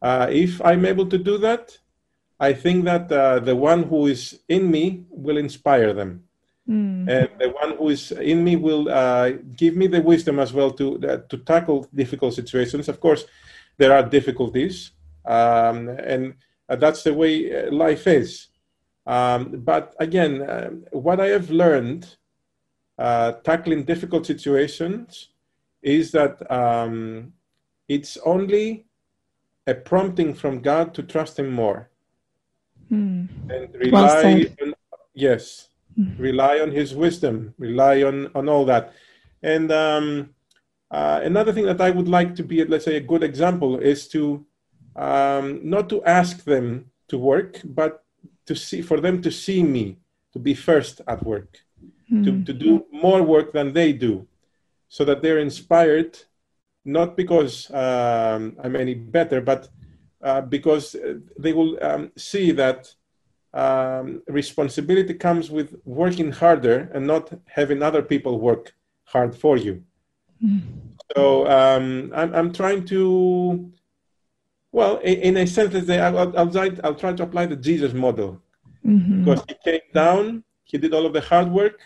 [0.00, 1.76] Uh, if I'm able to do that,
[2.40, 6.24] I think that uh, the one who is in me will inspire them.
[6.68, 7.08] Mm.
[7.08, 10.70] And the one who is in me will uh, give me the wisdom as well
[10.72, 12.88] to, uh, to tackle difficult situations.
[12.88, 13.24] Of course,
[13.78, 14.92] there are difficulties,
[15.24, 16.34] um, and
[16.68, 18.48] uh, that's the way life is.
[19.06, 22.16] Um, but again, uh, what I have learned
[22.98, 25.28] uh, tackling difficult situations
[25.82, 27.32] is that um,
[27.88, 28.84] it's only
[29.66, 31.88] a prompting from God to trust Him more
[32.90, 33.28] mm.
[33.50, 34.74] and rely well on
[35.14, 35.68] yes,
[35.98, 36.18] mm.
[36.18, 38.92] rely on His wisdom, rely on on all that.
[39.42, 40.30] And um,
[40.90, 44.08] uh, another thing that I would like to be, let's say, a good example is
[44.08, 44.44] to
[44.96, 48.04] um, not to ask them to work, but
[48.46, 49.98] to see for them to see me
[50.32, 51.58] to be first at work
[52.10, 52.24] mm.
[52.24, 54.26] to, to do more work than they do
[54.88, 56.18] so that they're inspired
[56.84, 59.68] not because um, i'm any better but
[60.22, 60.96] uh, because
[61.38, 62.92] they will um, see that
[63.54, 69.82] um, responsibility comes with working harder and not having other people work hard for you
[70.44, 70.60] mm.
[71.16, 73.72] so um, I'm, I'm trying to
[74.72, 78.40] well, in, a sense, I'll, I'll, try, I'll try to apply the Jesus model
[78.86, 79.24] mm-hmm.
[79.24, 81.80] because he came down, he did all of the hard work,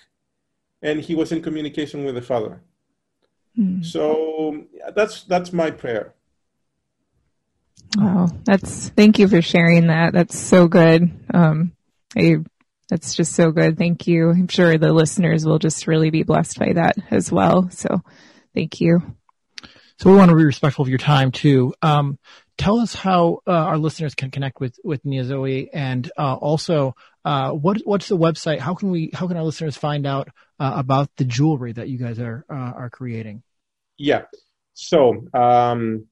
[0.83, 2.61] and he was in communication with the Father.
[3.57, 3.85] Mm.
[3.85, 4.64] So
[4.97, 6.14] that's that's my prayer.
[7.97, 10.12] Wow, that's thank you for sharing that.
[10.12, 11.11] That's so good.
[11.32, 11.72] Um,
[12.16, 12.36] I,
[12.88, 13.78] that's just so good.
[13.78, 14.30] Thank you.
[14.30, 17.68] I'm sure the listeners will just really be blessed by that as well.
[17.70, 18.03] So,
[18.55, 19.03] thank you.
[19.99, 21.74] So we want to be respectful of your time too.
[21.80, 22.18] Um,
[22.59, 26.95] tell us how uh, our listeners can connect with with Nea Zoi, and uh, also
[27.24, 28.59] uh, what what's the website?
[28.59, 30.28] How can we how can our listeners find out
[30.59, 33.43] uh, about the jewelry that you guys are uh, are creating?
[33.97, 34.22] Yeah.
[34.74, 36.07] So um,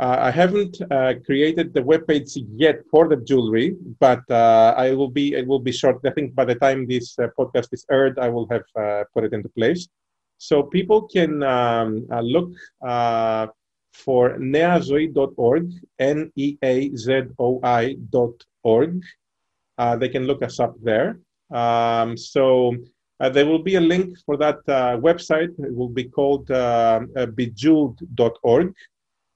[0.00, 5.08] uh, I haven't uh, created the webpage yet for the jewelry, but uh, I will
[5.08, 6.00] be it will be short.
[6.04, 9.22] I think by the time this uh, podcast is aired, I will have uh, put
[9.22, 9.86] it into place.
[10.38, 12.50] So people can um, uh, look
[13.92, 15.70] for neazoi.org,
[16.00, 16.52] N-E-A-Z-O-I.org.
[20.00, 21.20] they can look us up there.
[21.52, 22.74] Um, so
[23.20, 25.56] there will be a link for that website.
[25.60, 28.74] It will be called bejeweled.org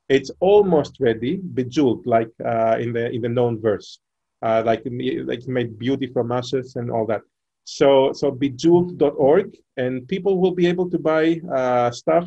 [0.08, 4.00] it's almost ready, bejeweled, like uh, in the in the known verse,
[4.42, 4.82] uh, like
[5.24, 7.22] like made beauty from ashes and all that.
[7.64, 12.26] So so bejeweled.org, and people will be able to buy uh, stuff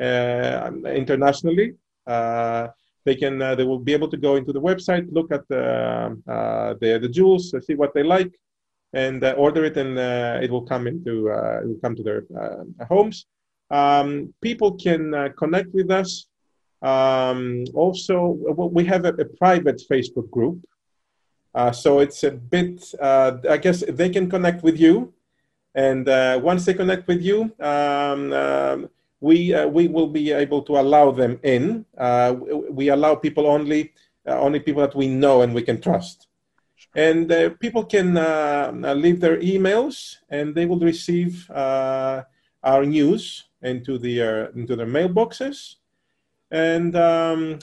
[0.00, 1.74] uh, internationally.
[2.06, 2.68] Uh,
[3.04, 6.16] they can uh, they will be able to go into the website, look at the
[6.80, 8.32] the, the jewels, see what they like,
[8.92, 9.96] and order it, and
[10.42, 12.24] it will come into it will come to their
[12.88, 13.26] homes.
[13.70, 16.26] Um, people can connect with us
[16.82, 18.38] um, also,
[18.72, 20.64] we have a, a, private Facebook group.
[21.54, 25.12] Uh, so it's a bit, uh, I guess they can connect with you.
[25.74, 28.90] And uh, once they connect with you, um, um
[29.22, 31.84] we, uh, we will be able to allow them in.
[31.98, 32.34] Uh,
[32.70, 33.92] we allow people only,
[34.26, 36.28] uh, only people that we know and we can trust.
[36.96, 37.28] And
[37.60, 38.14] people can
[39.02, 45.76] leave their emails and they will receive our news into, the, into their mailboxes
[46.50, 47.58] and um,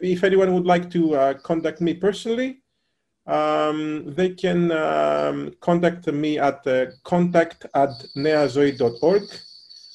[0.00, 2.62] if anyone would like to uh, contact me personally,
[3.26, 9.22] um, they can um, contact me at uh, contact at neazoi.org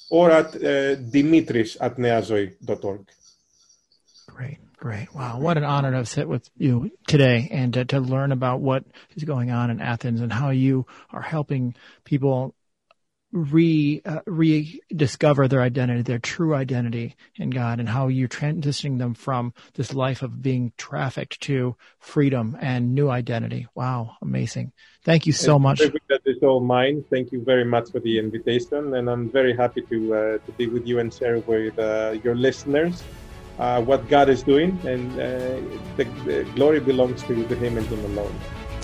[0.09, 3.07] or at uh, dimitris at neazoi.org.
[4.27, 5.13] Great, great.
[5.13, 8.85] Wow, what an honor to sit with you today and to, to learn about what
[9.15, 12.53] is going on in Athens and how you are helping people
[13.31, 19.13] re uh, rediscover their identity, their true identity in God, and how you're transitioning them
[19.13, 23.67] from this life of being trafficked to freedom and new identity.
[23.75, 24.71] Wow, amazing!
[25.03, 25.79] Thank you so much.
[25.79, 27.03] That is all mine.
[27.09, 30.67] Thank you very much for the invitation, and I'm very happy to uh, to be
[30.67, 33.03] with you and share with uh, your listeners.
[33.59, 35.17] Uh, what God is doing, and uh,
[35.95, 38.35] the, the, glory belongs to, to Him and Him alone.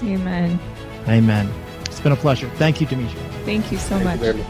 [0.01, 0.59] Amen.
[1.07, 1.72] Amen.
[1.93, 2.49] It's been a pleasure.
[2.55, 3.19] Thank you, Dimitri.
[3.45, 4.35] Thank you so Thank much.
[4.35, 4.43] You